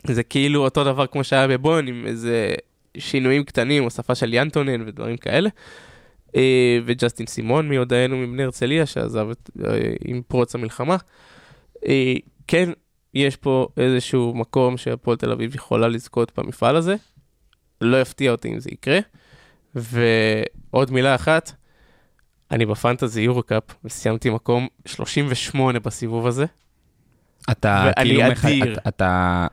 [0.07, 2.53] זה כאילו אותו דבר כמו שהיה בבון, עם איזה
[2.97, 5.49] שינויים קטנים, הוספה של ינטונן ודברים כאלה.
[6.35, 10.97] אה, וג'סטין סימון מיודענו מבני הרצליה שעזב את, אה, עם פרוץ המלחמה.
[11.87, 12.13] אה,
[12.47, 12.69] כן,
[13.13, 16.95] יש פה איזשהו מקום שהפועל תל אביב יכולה לזכות במפעל הזה.
[17.81, 18.99] לא יפתיע אותי אם זה יקרה.
[19.75, 21.51] ועוד מילה אחת,
[22.53, 26.45] אני בפנטזי יורו-קאפ וסיימתי מקום 38 בסיבוב הזה.
[27.51, 28.31] אתה ואני כאילו...
[28.31, 28.73] מח- אדיר.
[28.73, 29.47] אתה- אתה...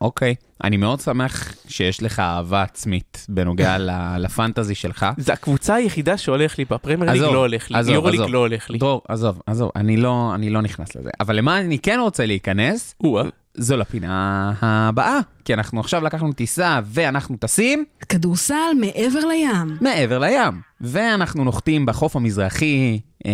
[0.00, 0.34] אוקיי.
[0.64, 3.76] אני מאוד שמח שיש לך אהבה עצמית בנוגע
[4.18, 5.06] לפנטזי שלך.
[5.16, 8.20] זה הקבוצה היחידה שהולך לי בפרמייר ליג לא הולך לי, יורו ליג.
[8.20, 8.78] לא הולך לי.
[8.78, 11.10] דרור, עזוב, עזוב, אני לא, אני לא נכנס לזה.
[11.20, 13.24] אבל למה אני כן רוצה להיכנס, או-אה.
[13.54, 15.18] זו לפינה הבאה.
[15.44, 19.76] כי אנחנו עכשיו לקחנו טיסה ואנחנו טסים כדורסל מעבר לים.
[19.80, 20.60] מעבר לים.
[20.80, 23.32] ואנחנו נוחתים בחוף המזרחי אה,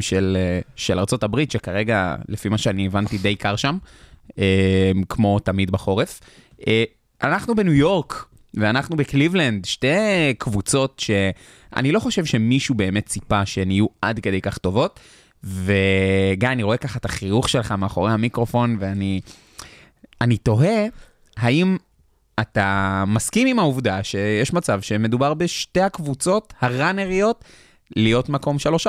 [0.00, 3.78] של, אה, של הברית, שכרגע, לפי מה שאני הבנתי, די קר שם,
[4.38, 6.20] אה, כמו תמיד בחורף.
[7.22, 13.86] אנחנו בניו יורק, ואנחנו בקליבלנד, שתי קבוצות שאני לא חושב שמישהו באמת ציפה שהן יהיו
[14.02, 15.00] עד כדי כך טובות.
[15.44, 19.20] וגיא, אני רואה ככה את החיוך שלך מאחורי המיקרופון, ואני
[20.20, 20.86] אני תוהה,
[21.36, 21.76] האם
[22.40, 27.44] אתה מסכים עם העובדה שיש מצב שמדובר בשתי הקבוצות הראנריות
[27.96, 28.56] להיות מקום
[28.86, 28.88] 3-4?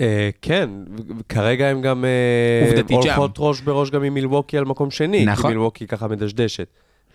[0.00, 0.70] אה, כן,
[1.28, 3.08] כרגע הם גם אה, עובדתית שם.
[3.08, 5.42] הולכות ראש בראש גם עם מילווקי על מקום שני, נכון.
[5.42, 6.68] כי מילווקי ככה מדשדשת.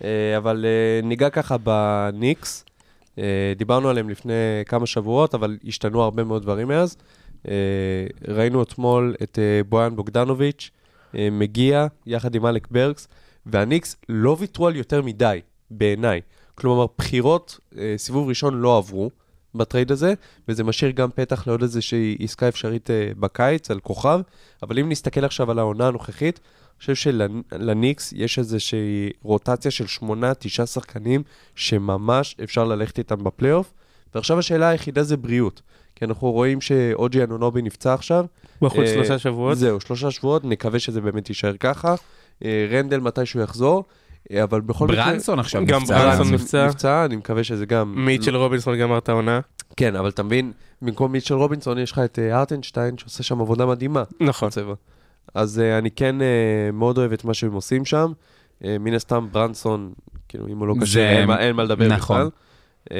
[0.03, 2.65] אה, אבל אה, ניגע ככה בניקס,
[3.19, 4.33] אה, דיברנו עליהם לפני
[4.65, 6.97] כמה שבועות, אבל השתנו הרבה מאוד דברים מאז.
[7.47, 7.53] אה,
[8.27, 10.71] ראינו אתמול את אה, בויאן בוגדנוביץ'
[11.15, 13.07] אה, מגיע יחד עם אלק בורקס,
[13.45, 15.39] והניקס לא ויתרו על יותר מדי,
[15.71, 16.21] בעיניי.
[16.55, 19.11] כלומר, בחירות, אה, סיבוב ראשון לא עברו
[19.55, 20.13] ב trade הזה,
[20.47, 24.19] וזה משאיר גם פתח לעוד איזושהי עסקה אפשרית אה, בקיץ על כוכב,
[24.63, 30.33] אבל אם נסתכל עכשיו על העונה הנוכחית, אני חושב שלניקס יש איזושהי רוטציה של שמונה,
[30.33, 31.23] תשעה שחקנים
[31.55, 33.73] שממש אפשר ללכת איתם בפלייאוף,
[34.15, 35.61] ועכשיו השאלה היחידה זה בריאות.
[35.95, 38.25] כי אנחנו רואים שאוג'י אנונובי נפצע עכשיו.
[38.61, 39.57] בחוץ אה, שלושה שבועות.
[39.57, 41.95] זהו, שלושה שבועות, נקווה שזה באמת יישאר ככה.
[42.45, 43.83] אה, רנדל מתישהו יחזור,
[44.31, 45.05] אה, אבל בכל מקרה...
[45.05, 45.93] ברנסון עכשיו גם נפצע.
[45.97, 46.67] ברנסון ברנסון נפצע.
[46.67, 48.05] נפצע, אני מקווה שזה גם...
[48.05, 49.39] מיטשל רובינסון גמר את העונה.
[49.77, 53.65] כן, אבל אתה מבין, במקום מיטשל רובינסון יש לך את אה, ארטנשטיין שעושה שם עבודה
[53.65, 54.03] מדהימה.
[54.19, 54.49] נכון.
[54.49, 54.73] בצבע.
[55.35, 56.15] אז אני כן
[56.73, 58.11] מאוד אוהב את מה שהם עושים שם.
[58.61, 59.93] מן הסתם ברנסון,
[60.27, 61.97] כאילו, אם הוא לא זה- קשה, אין, מה- אין מה לדבר נכון.
[62.17, 62.29] בכלל.
[62.89, 62.93] Uh,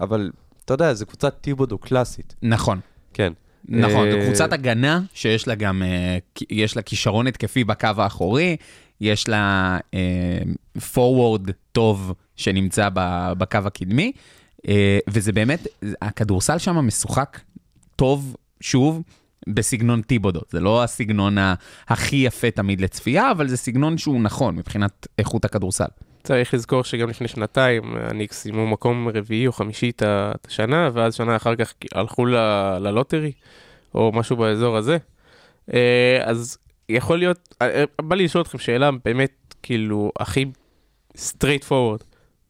[0.00, 0.30] אבל
[0.64, 2.34] אתה יודע, זו קבוצת טיבודו קלאסית.
[2.42, 2.80] נכון.
[3.14, 3.32] כן.
[3.68, 6.18] נכון, זו אה, קבוצת הגנה שיש לה גם, אה,
[6.50, 8.56] יש לה כישרון התקפי בקו האחורי,
[9.00, 9.78] יש לה
[10.92, 12.88] פורוורד טוב שנמצא
[13.38, 14.12] בקו הקדמי,
[14.68, 15.66] אה, וזה באמת,
[16.02, 17.40] הכדורסל שם משוחק
[17.96, 19.02] טוב, שוב,
[19.48, 20.40] בסגנון טיבודו.
[20.50, 21.36] זה לא הסגנון
[21.88, 25.84] הכי יפה תמיד לצפייה, אבל זה סגנון שהוא נכון מבחינת איכות הכדורסל.
[26.26, 30.02] צריך לזכור שגם לפני שנתיים הניקס סיימו מקום רביעי או חמישי את
[30.48, 32.36] השנה, ואז שנה אחר כך הלכו ל-
[32.78, 33.32] ללוטרי,
[33.94, 34.96] או משהו באזור הזה.
[35.74, 36.58] אה, אז
[36.88, 40.44] יכול להיות, אה, אה, בא לי לשאול אתכם שאלה באמת, כאילו, הכי
[41.16, 42.04] straight forward.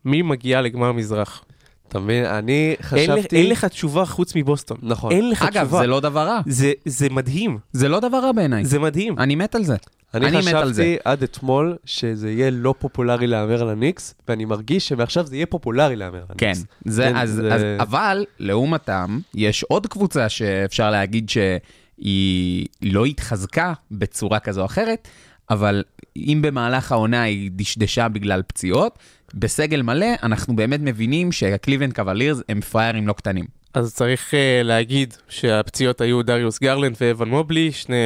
[0.04, 1.44] מי מגיע לגמר מזרח?
[1.88, 2.24] אתה מבין?
[2.24, 3.36] אני אין, חשבתי...
[3.36, 4.76] אין לך תשובה חוץ מבוסטון.
[4.82, 5.12] נכון.
[5.12, 5.78] אין לך אגב, תשובה.
[5.80, 6.40] זה לא דבר רע.
[6.46, 8.64] זה, זה מדהים, זה לא דבר רע בעיניי.
[8.64, 9.18] זה מדהים.
[9.18, 9.76] אני מת על זה.
[10.14, 10.82] אני, אני מת על זה.
[10.82, 15.46] חשבתי עד אתמול שזה יהיה לא פופולרי להמר על הניקס, ואני מרגיש שמעכשיו זה יהיה
[15.46, 16.64] פופולרי להמר על כן, הניקס.
[16.84, 23.72] זה, כן, אז, זה- אז, אבל לעומתם, יש עוד קבוצה שאפשר להגיד שהיא לא התחזקה
[23.90, 25.08] בצורה כזו או אחרת,
[25.50, 25.84] אבל
[26.16, 28.98] אם במהלך העונה היא דשדשה בגלל פציעות,
[29.34, 33.44] בסגל מלא אנחנו באמת מבינים שהקליבלנד קוולירס הם פראיירים לא קטנים.
[33.76, 37.96] אז צריך uh, להגיד שהפציעות היו דריוס גרלנד ואבן מובלי, שני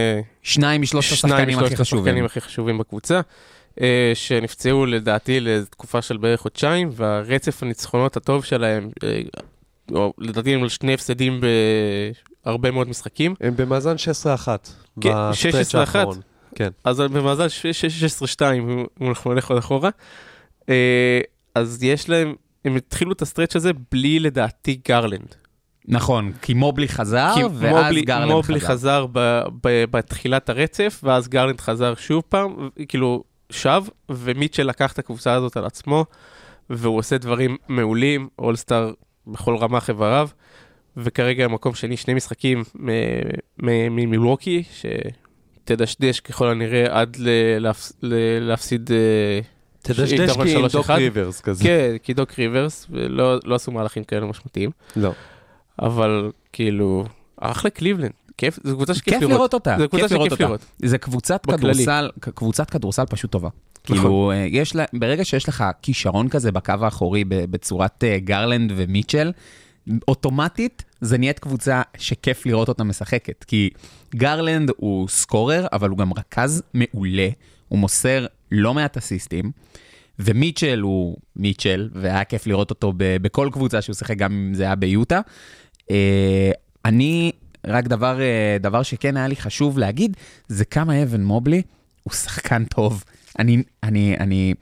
[0.43, 2.05] שניים משלושת שניים השחקנים הכי משלושת חשובים.
[2.05, 3.21] השחקנים הכי חשובים בקבוצה,
[3.81, 8.91] אה, שנפצעו לדעתי לתקופה של בערך חודשיים, והרצף הניצחונות הטוב שלהם,
[9.93, 11.41] או לדעתי הם על שני הפסדים
[12.45, 13.35] בהרבה מאוד משחקים.
[13.41, 14.49] הם במאזן 16-1.
[15.01, 15.79] כן, ב stretch 16-1.
[15.79, 16.21] האחרון.
[16.55, 16.71] כן.
[16.85, 18.05] אז במאזן ש- ש-
[18.39, 18.43] 16-2,
[19.01, 19.91] אם אנחנו נלך עוד אחורה.
[20.69, 21.21] אה,
[21.55, 25.40] אז יש להם, הם התחילו את ה stretch הזה בלי לדעתי גרלנד.
[25.89, 28.69] נכון, כי מובלי חזר, כי ואז מובלי- גרלנד מובלי חזר.
[28.73, 34.99] חזר ב- ב- בתחילת הרצף, ואז גרלנד חזר שוב פעם, כאילו, שב, ומיטשל לקח את
[34.99, 36.05] הקבוצה הזאת על עצמו,
[36.71, 38.93] והוא עושה דברים מעולים, אולסטאר
[39.27, 40.29] בכל רמ"ח איבריו,
[40.97, 42.91] וכרגע מקום שני, שני משחקים מ-
[43.59, 44.63] ממילווקי,
[45.65, 47.29] שתדשדש ככל הנראה עד ל-
[47.59, 48.15] להפס- ל-
[48.49, 48.91] להפסיד...
[48.93, 49.41] אה,
[49.83, 50.73] תדשדש כי עם 3-1.
[50.73, 51.65] דוק ריברס כזה.
[51.65, 54.71] כן, כי דוק ריברס, ולא לא עשו מהלכים כאלה משמעותיים.
[54.97, 55.13] לא.
[55.81, 57.05] אבל כאילו,
[57.37, 58.11] אחלה קליבלנד.
[58.37, 59.35] כיף, זו קבוצה שכיף כיף לראות.
[59.35, 60.41] לראות אותה, זו קבוצה כיף לראות שכיף.
[60.41, 60.61] לראות.
[60.79, 61.47] זה קבוצת.
[61.47, 63.49] כדורסל, קבוצת כדורסל פשוט טובה.
[63.85, 63.97] נכון.
[63.97, 69.33] כאילו, אה, יש לה, ברגע שיש לך כישרון כזה בקו האחורי בצורת אה, גרלנד ומיטשל,
[70.09, 73.71] אוטומטית זה נהיית קבוצה שכיף לראות אותה משחקת, כי
[74.15, 77.29] גרלנד הוא סקורר, אבל הוא גם רכז מעולה,
[77.69, 79.51] הוא מוסר לא מעט אסיסטים,
[80.19, 84.75] ומיטשל הוא מיטשל, והיה כיף לראות אותו בכל קבוצה שהוא שיחק, גם אם זה היה
[84.75, 85.21] ביוטה.
[85.91, 86.51] אה,
[86.85, 87.33] אני,
[87.67, 90.17] רק דבר, אה, דבר שכן היה לי חשוב להגיד,
[90.49, 91.63] זה כמה אבן מובלי
[92.03, 93.05] הוא שחקן טוב.
[93.39, 94.55] אני, אני, אני,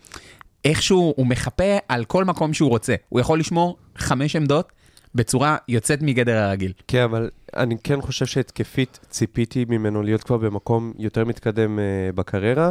[0.64, 2.94] איכשהו הוא מחפה על כל מקום שהוא רוצה.
[3.08, 4.72] הוא יכול לשמור חמש עמדות
[5.14, 6.72] בצורה יוצאת מגדר הרגיל.
[6.88, 12.70] כן, אבל אני כן חושב שהתקפית ציפיתי ממנו להיות כבר במקום יותר מתקדם uh, בקריירה,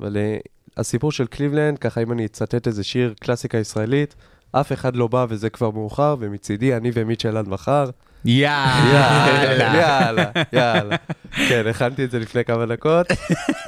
[0.00, 4.14] אבל uh, הסיפור של קליבלנד, ככה אם אני אצטט איזה שיר קלאסיקה ישראלית,
[4.52, 7.90] אף אחד לא בא וזה כבר מאוחר, ומצידי אני ומיטשל עד מחר.
[8.24, 9.74] יאללה.
[9.74, 10.96] יאללה, יאללה.
[11.48, 13.06] כן, הכנתי את זה לפני כמה דקות.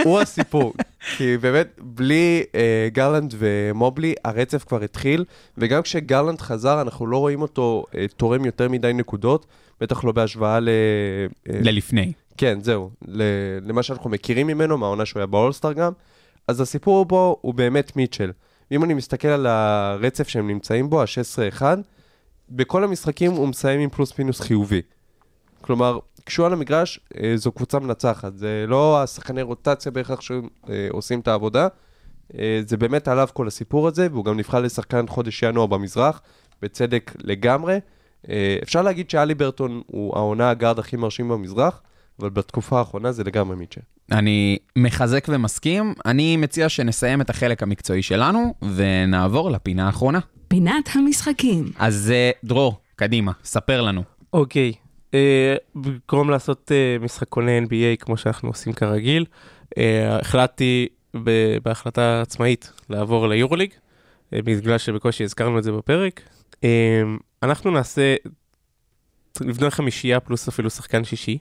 [0.05, 0.73] הוא הסיפור,
[1.17, 5.25] כי באמת, בלי אה, גרלנד ומובלי, הרצף כבר התחיל,
[5.59, 9.47] וגם כשגרלנד חזר, אנחנו לא רואים אותו אה, תורם יותר מדי נקודות,
[9.81, 10.69] בטח לא בהשוואה ל...
[10.69, 12.13] אה, ללפני.
[12.37, 13.23] כן, זהו, ל-
[13.63, 15.93] למה שאנחנו מכירים ממנו, מהעונה שהוא היה באולסטאר גם.
[16.49, 18.31] אז הסיפור בו הוא באמת מיטשל.
[18.73, 21.63] אם אני מסתכל על הרצף שהם נמצאים בו, ה-16-1,
[22.51, 24.83] בכל המשחקים הוא מסיים עם פלוס מינוס חיובי.
[25.61, 28.37] כלומר, כשהוא על המגרש, אה, זו קבוצה מנצחת.
[28.37, 31.69] זה לא השחקני רוטציה בהכרח שעושים את העבודה,
[32.39, 36.23] אה, זה באמת עליו כל הסיפור הזה, והוא גם נבחר לשחקן חודש ינואר במזרח,
[36.63, 37.79] בצדק לגמרי.
[38.29, 41.83] אה, אפשר להגיד שאלי ברטון הוא העונה הגארד הכי מרשים במזרח,
[42.19, 43.81] אבל בתקופה האחרונה זה לגמרי מיטשל.
[44.13, 45.95] אני מחזק ומסכים.
[46.07, 50.19] אני מציע שנסיים את החלק המקצועי שלנו ונעבור לפינה האחרונה.
[50.49, 51.73] פינת המשחקים.
[51.79, 54.03] אז אה, דרור, קדימה, ספר לנו.
[54.33, 54.73] אוקיי,
[55.15, 59.25] אה, במקום לעשות אה, משחקוני NBA כמו שאנחנו עושים כרגיל,
[59.79, 63.71] אה, החלטתי ב- בהחלטה עצמאית לעבור ליורוליג,
[64.35, 66.21] אה, בגלל שבקושי הזכרנו את זה בפרק.
[66.65, 67.03] אה,
[67.43, 68.15] אנחנו נעשה,
[69.41, 71.39] נבנה חמישייה פלוס אפילו שחקן שישי,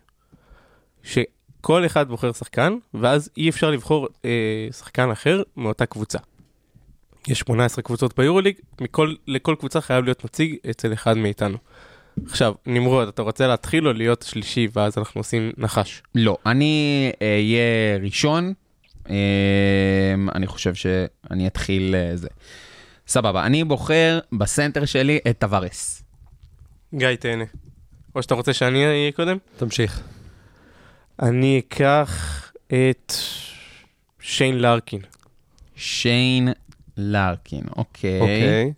[1.60, 6.18] שכל אחד בוחר שחקן, ואז אי אפשר לבחור אה, שחקן אחר מאותה קבוצה.
[7.28, 11.58] יש 18 קבוצות ביורוליג, מכל, לכל קבוצה חייב להיות נציג אצל אחד מאיתנו.
[12.26, 16.02] עכשיו, נמרוד, אתה רוצה להתחיל או להיות שלישי, ואז אנחנו עושים נחש?
[16.16, 18.54] לא, אני אהיה ראשון.
[19.10, 19.16] אה,
[20.36, 22.28] אני חושב שאני אתחיל אה, זה.
[23.08, 26.04] סבבה, אני בוחר בסנטר שלי את טווארס.
[26.96, 27.46] גיא, תהנה.
[28.16, 29.38] או שאתה רוצה שאני אהיה קודם?
[29.58, 30.02] תמשיך.
[31.22, 33.14] אני אקח את
[34.20, 35.02] שיין לארקין.
[35.76, 36.50] שיין
[36.98, 38.20] לארקין, אוקיי.
[38.20, 38.74] אוקיי.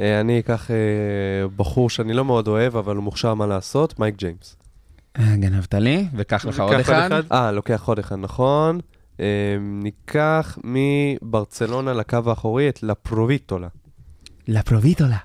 [0.00, 0.76] אה, אני אקח אה,
[1.56, 4.56] בחור שאני לא מאוד אוהב, אבל הוא מוכשר מה לעשות, מייק ג'יימס.
[5.18, 6.80] אה, גנבת לי, וקח לך עוד.
[6.80, 7.10] אחד.
[7.32, 8.80] אה, לוקח עוד אחד, נכון.
[9.20, 13.68] אה, ניקח מברצלונה לקו האחורי את לפרוביטולה.
[14.48, 15.18] לפרוביטולה.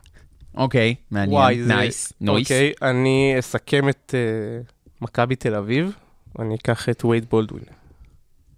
[0.55, 1.33] אוקיי, מעניין.
[1.33, 1.75] וואי, זה...
[1.75, 2.51] nice, noice.
[2.51, 4.61] אוקיי, אני אסכם את אה,
[5.01, 5.95] מכבי תל אביב,
[6.39, 7.63] אני אקח את וייד בולדווין.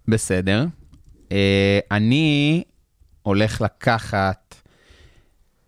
[0.08, 0.66] בסדר.
[1.32, 2.62] אה, אני
[3.22, 4.54] הולך לקחת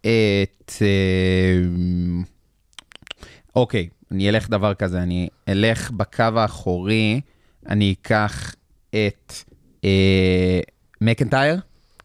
[0.01, 0.73] את...
[0.83, 1.63] אה,
[3.57, 7.21] אוקיי, אני אלך דבר כזה, אני אלך בקו האחורי,
[7.69, 8.55] אני אקח
[8.91, 9.33] את
[9.85, 10.61] אה,
[11.01, 11.57] מקנטייר,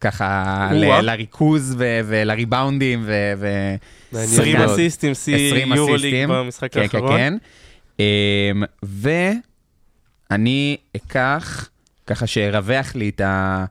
[0.02, 1.02] ככה ל-.
[1.02, 3.34] לריכוז ו- ולריבאונדים ו...
[3.38, 3.76] ו-
[4.12, 4.70] מעניין 20 מאוד.
[4.70, 6.26] אסיסטים, שיא 20 יורוליג.
[6.30, 7.18] במשחק כן, כן, האחרון.
[7.18, 7.34] כן.
[8.00, 8.64] אמ,
[10.32, 11.70] ואני אקח,
[12.08, 13.66] ככה שירווח לי את ה...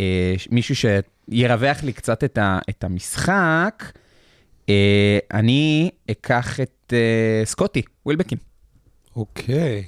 [0.00, 2.58] אה, מישהו שירווח לי קצת את, ה...
[2.70, 3.84] את המשחק,
[4.68, 8.38] אה, אני אקח את אה, סקוטי, ווילבקין.
[9.16, 9.84] אוקיי.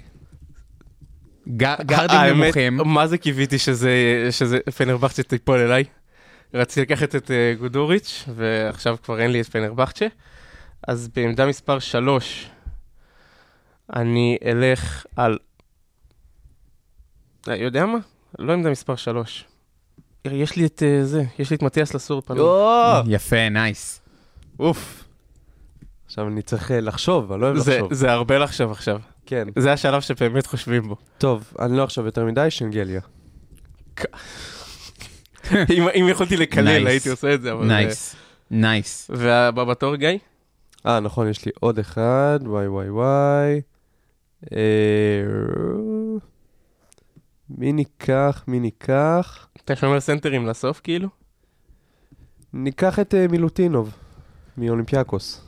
[1.49, 2.77] ג- גרדים האמת, נמוכים.
[2.77, 3.91] מה זה קיוויתי שזה,
[4.31, 5.85] שזה פנרבכצ'ה תיפול אליי?
[6.55, 10.07] רציתי לקחת את אה, גודוריץ', ועכשיו כבר אין לי את פנרבכצ'ה.
[10.89, 12.51] אז בעמדה מספר 3,
[13.97, 15.39] אני אלך על...
[17.49, 17.99] אה, יודע מה?
[18.38, 19.45] לא עמדה מספר 3.
[20.24, 22.43] יש לי את אה, זה, יש לי את מתיאס לסור בפנים.
[23.07, 24.01] יפה, nice.
[24.61, 25.05] אוף.
[26.07, 27.95] עכשיו אני צריך אה, לחשוב, אני לא אוהב זה, לחשוב.
[27.95, 29.01] זה הרבה לחשוב עכשיו.
[29.26, 29.49] כן.
[29.59, 30.97] זה השלב שבאמת חושבים בו.
[31.18, 33.01] טוב, אני לא עכשיו יותר מדי, שנגליה.
[35.95, 36.88] אם, יכולתי לקלל, Nice.
[36.88, 37.66] הייתי עושה את זה, אבל...
[37.66, 38.16] נייס.
[38.51, 39.11] נייס.
[39.14, 40.18] והבא בתור, גיא?
[40.86, 43.61] אה, נכון, יש לי עוד אחד, וואי וואי וואי.
[47.59, 49.49] מי ניקח, מי ניקח?
[49.65, 51.09] אתה שומר סנטרים לסוף, כאילו?
[52.53, 53.97] ניקח את אה, מילוטינוב,
[54.57, 55.47] מאולימפיאקוס.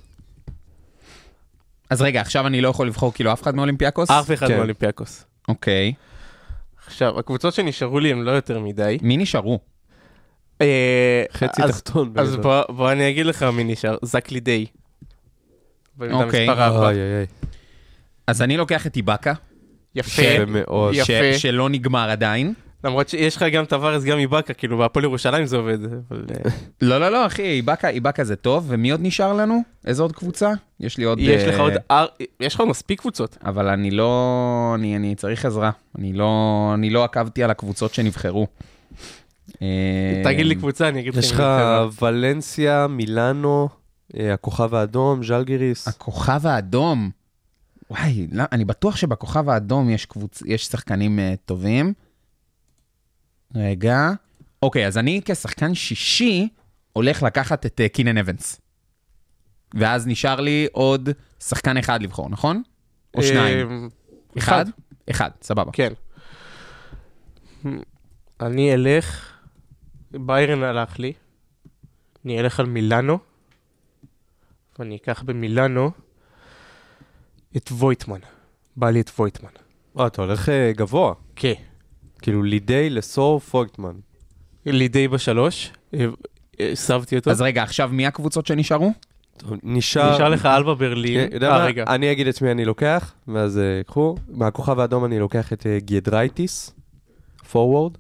[1.91, 4.11] אז רגע, עכשיו אני לא יכול לבחור כאילו אף אחד מאולימפיאקוס?
[4.11, 4.57] אף אחד כן.
[4.57, 5.25] מאולימפיאקוס.
[5.49, 5.93] אוקיי.
[6.87, 8.99] עכשיו, הקבוצות שנשארו לי הן לא יותר מדי.
[9.03, 9.61] מי נשארו?
[10.61, 12.13] אה, חצי אז- תחתון.
[12.17, 12.37] אז.
[12.37, 14.67] בוא בוא אני אגיד לך מי נשאר, זק לדיי.
[15.97, 16.49] בעמדה אוקיי.
[16.49, 16.79] מספר 4.
[16.79, 17.27] אוי אוי אוי.
[18.27, 19.33] אז אני לוקח את איבאקה,
[19.95, 20.23] יפה.
[20.23, 20.95] יפה מאוד.
[20.95, 21.05] יפה.
[21.05, 22.55] ש- שלא נגמר עדיין.
[22.85, 25.79] למרות שיש לך גם טווארס גם מבאקה, כאילו בהפועל ירושלים זה עובד.
[25.85, 26.51] אבל, אה,
[26.83, 29.63] לא, לא, לא, אחי, איבאקה, איבאקה זה טוב, ומי עוד נשאר לנו?
[29.87, 30.51] איזה עוד קבוצה?
[30.81, 31.19] יש לי עוד...
[31.21, 32.07] יש אה, לך עוד, אר-
[32.41, 33.39] יש לך עוד מספיק קבוצות.
[33.45, 34.73] אבל אני לא...
[34.79, 35.71] אני, אני צריך עזרה.
[35.99, 36.31] אני לא,
[36.75, 38.47] אני לא עקבתי על הקבוצות שנבחרו.
[39.63, 39.67] אה,
[40.25, 41.25] תגיד לי קבוצה, אני אגיד לך.
[41.25, 41.43] יש לך.
[42.03, 43.69] ולנסיה, מילאנו,
[44.33, 45.89] הכוכב האדום, ז'לגיריס.
[45.89, 47.11] הכוכב האדום.
[47.93, 50.43] וואי, לא, אני בטוח שבכוכב האדום יש, קבוצ...
[50.47, 51.93] יש שחקנים uh, טובים.
[53.55, 54.11] רגע.
[54.63, 56.49] אוקיי, אז אני כשחקן שישי
[56.93, 58.61] הולך לקחת את uh, קינן אבנס.
[59.75, 61.09] ואז נשאר לי עוד
[61.41, 62.63] שחקן אחד לבחור, נכון?
[63.15, 63.89] או שניים?
[64.37, 64.65] אה, אחד?
[65.11, 65.73] אחד, סבבה.
[65.73, 65.93] כן.
[68.41, 69.33] אני אלך,
[70.11, 71.13] ביירן הלך לי,
[72.25, 73.19] אני אלך על מילאנו,
[74.79, 75.91] ואני אקח במילאנו
[77.57, 78.19] את וויטמן.
[78.77, 79.51] בא לי את וויטמן.
[79.99, 81.15] אה, אתה הולך אה, גבוה.
[81.37, 81.53] כן.
[82.23, 83.95] כאילו לדיי לסור פויטמן.
[84.67, 86.07] לדיי בשלוש, אה,
[86.73, 87.31] הסבתי אותו.
[87.31, 88.93] אז רגע, עכשיו מי הקבוצות שנשארו?
[89.63, 90.15] נשאר...
[90.15, 91.33] נשאר לך אלבה ברלין.
[91.33, 91.65] יודע מה?
[91.65, 91.85] רגע.
[91.89, 94.17] אני אגיד את מי אני לוקח, ואז קחו.
[94.29, 96.75] מהכוכב האדום אני לוקח את גיידראיטיס,
[97.51, 97.93] פורוורד.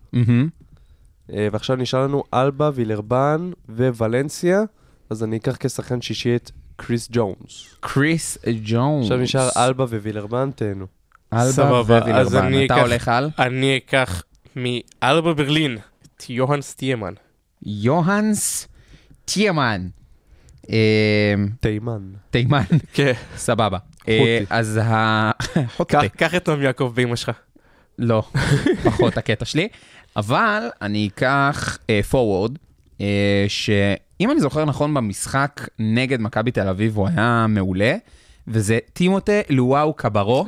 [1.28, 4.62] ועכשיו נשאר לנו אלבה, וילרבן וולנסיה,
[5.10, 6.50] אז אני אקח כשחקן שישי את
[6.86, 7.76] קריס ג'ונס.
[7.80, 9.02] קריס ג'ונס.
[9.04, 10.86] עכשיו נשאר אלבה ווילרבן, תהנו.
[11.32, 12.44] אלבה ווילרבן.
[12.46, 13.30] אני אתה אקח- הולך על?
[13.38, 14.22] אני אקח
[14.56, 17.12] מאלבה ברלין את יוהאנס תימן.
[17.62, 18.68] יוהנס
[19.24, 19.86] תימן.
[20.70, 22.00] אה, תימן.
[22.30, 22.62] תימן,
[22.94, 23.12] כן.
[23.36, 23.78] סבבה.
[24.08, 24.38] אה.
[24.50, 25.30] אז ה...
[26.18, 27.30] קח את נועם יעקב באמא שלך.
[27.98, 28.22] לא,
[28.84, 29.68] פחות הקטע שלי.
[30.16, 31.78] אבל אני אקח
[32.10, 32.58] פורוורד,
[34.22, 37.94] שאם אני זוכר נכון במשחק נגד מכבי תל אביב הוא היה מעולה,
[38.48, 40.46] וזה טימותה לוואוו קברו.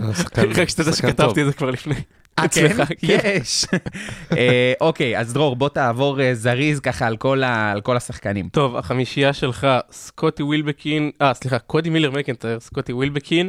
[0.57, 1.41] רק שתדע שכתבתי.
[1.41, 1.95] את זה כבר לפני.
[2.39, 3.18] אה, אצלך, כן?
[3.41, 3.64] יש.
[4.39, 8.49] אה, אוקיי, אז דרור, בוא תעבור אה, זריז ככה על כל ה- על כל השחקנים.
[8.49, 13.49] טוב, החמישייה שלך, סקוטי ווילבקין, אה, סליחה, קודי מילר מקנטייר, סקוטי ווילבקין,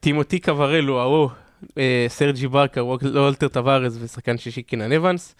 [0.00, 1.28] טימותי קברו, ההוא,
[2.08, 5.34] סרג' איבקה, וולטר טווארז ושחקן שישי קינן אבנס,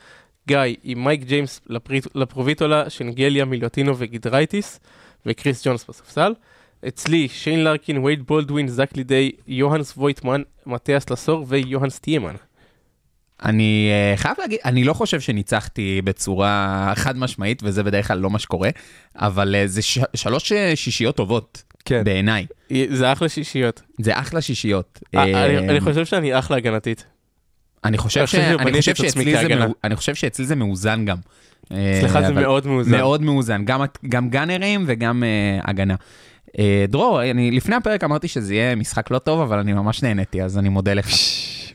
[0.48, 1.60] גיא עם מייק ג'יימס
[2.14, 4.80] לפרוביטולה, שנגליה, מיליוטינו וגידרייטיס,
[5.26, 6.32] וקריס ג'ונס בספסל.
[6.88, 12.34] אצלי, שיין לרקין, וייד בולדווין, זק לידי, יוהנס ווייטמן, מתיאס לסור ויוהנס טיימן.
[13.44, 18.30] אני אה, חייב להגיד, אני לא חושב שניצחתי בצורה חד משמעית, וזה בדרך כלל לא
[18.30, 18.70] מה שקורה,
[19.16, 22.04] אבל אה, זה ש- שלוש אה, שישיות טובות כן.
[22.04, 22.46] בעיניי.
[22.88, 23.82] זה אחלה שישיות.
[24.00, 25.00] זה אחלה שישיות.
[25.14, 27.04] אני אני חושב שאני אחלה הגנתית.
[27.84, 29.54] אני חושב ש- אני חושב שאצלי זה.
[29.56, 31.16] מאו- אני חושב שאצלי זה מאוזן גם.
[31.66, 32.90] אצלך אה, זה מאוד מאוזן.
[32.96, 35.94] מאוד מאוזן, גם, גם גאנרים וגם uh, הגנה.
[36.56, 40.42] Uh, דרור, אני לפני הפרק אמרתי שזה יהיה משחק לא טוב, אבל אני ממש נהניתי,
[40.42, 41.06] אז אני מודה לך.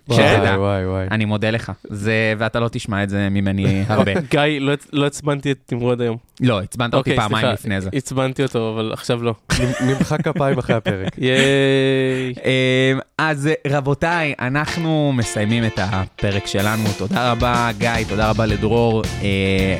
[0.08, 0.56] וואי שתדע.
[0.60, 1.08] וואי וואי.
[1.12, 4.12] אני מודה לך, זה, ואתה לא תשמע את זה ממני הרבה.
[4.30, 6.18] גיא, לא- לא עצבנתי את נמרוד היום.
[6.42, 7.90] לא, עצבנת אותי אוקיי, פעמיים לפני זה.
[7.94, 9.34] עצבנתי אותו, אבל עכשיו לא.
[9.88, 11.18] נמחא כפיים אחרי הפרק.
[11.18, 12.34] ייי.
[12.46, 16.84] אה, אז רבותיי, אנחנו מסיימים את הפרק שלנו.
[16.98, 19.28] תודה רבה, גיא, תודה רבה לדרור אה,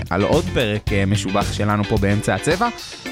[0.10, 2.70] על עוד פרק אה, משובח שלנו פה באמצע הצבע.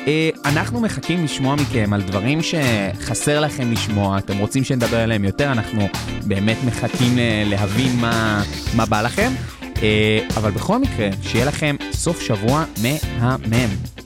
[0.07, 5.51] אה, אנחנו מחכים לשמוע מכם על דברים שחסר לכם לשמוע, אתם רוצים שנדבר עליהם יותר,
[5.51, 5.87] אנחנו
[6.27, 8.43] באמת מחכים אה, להבין מה,
[8.75, 9.31] מה בא לכם.
[9.81, 14.00] אה, אבל בכל מקרה, שיהיה לכם סוף שבוע מהמם.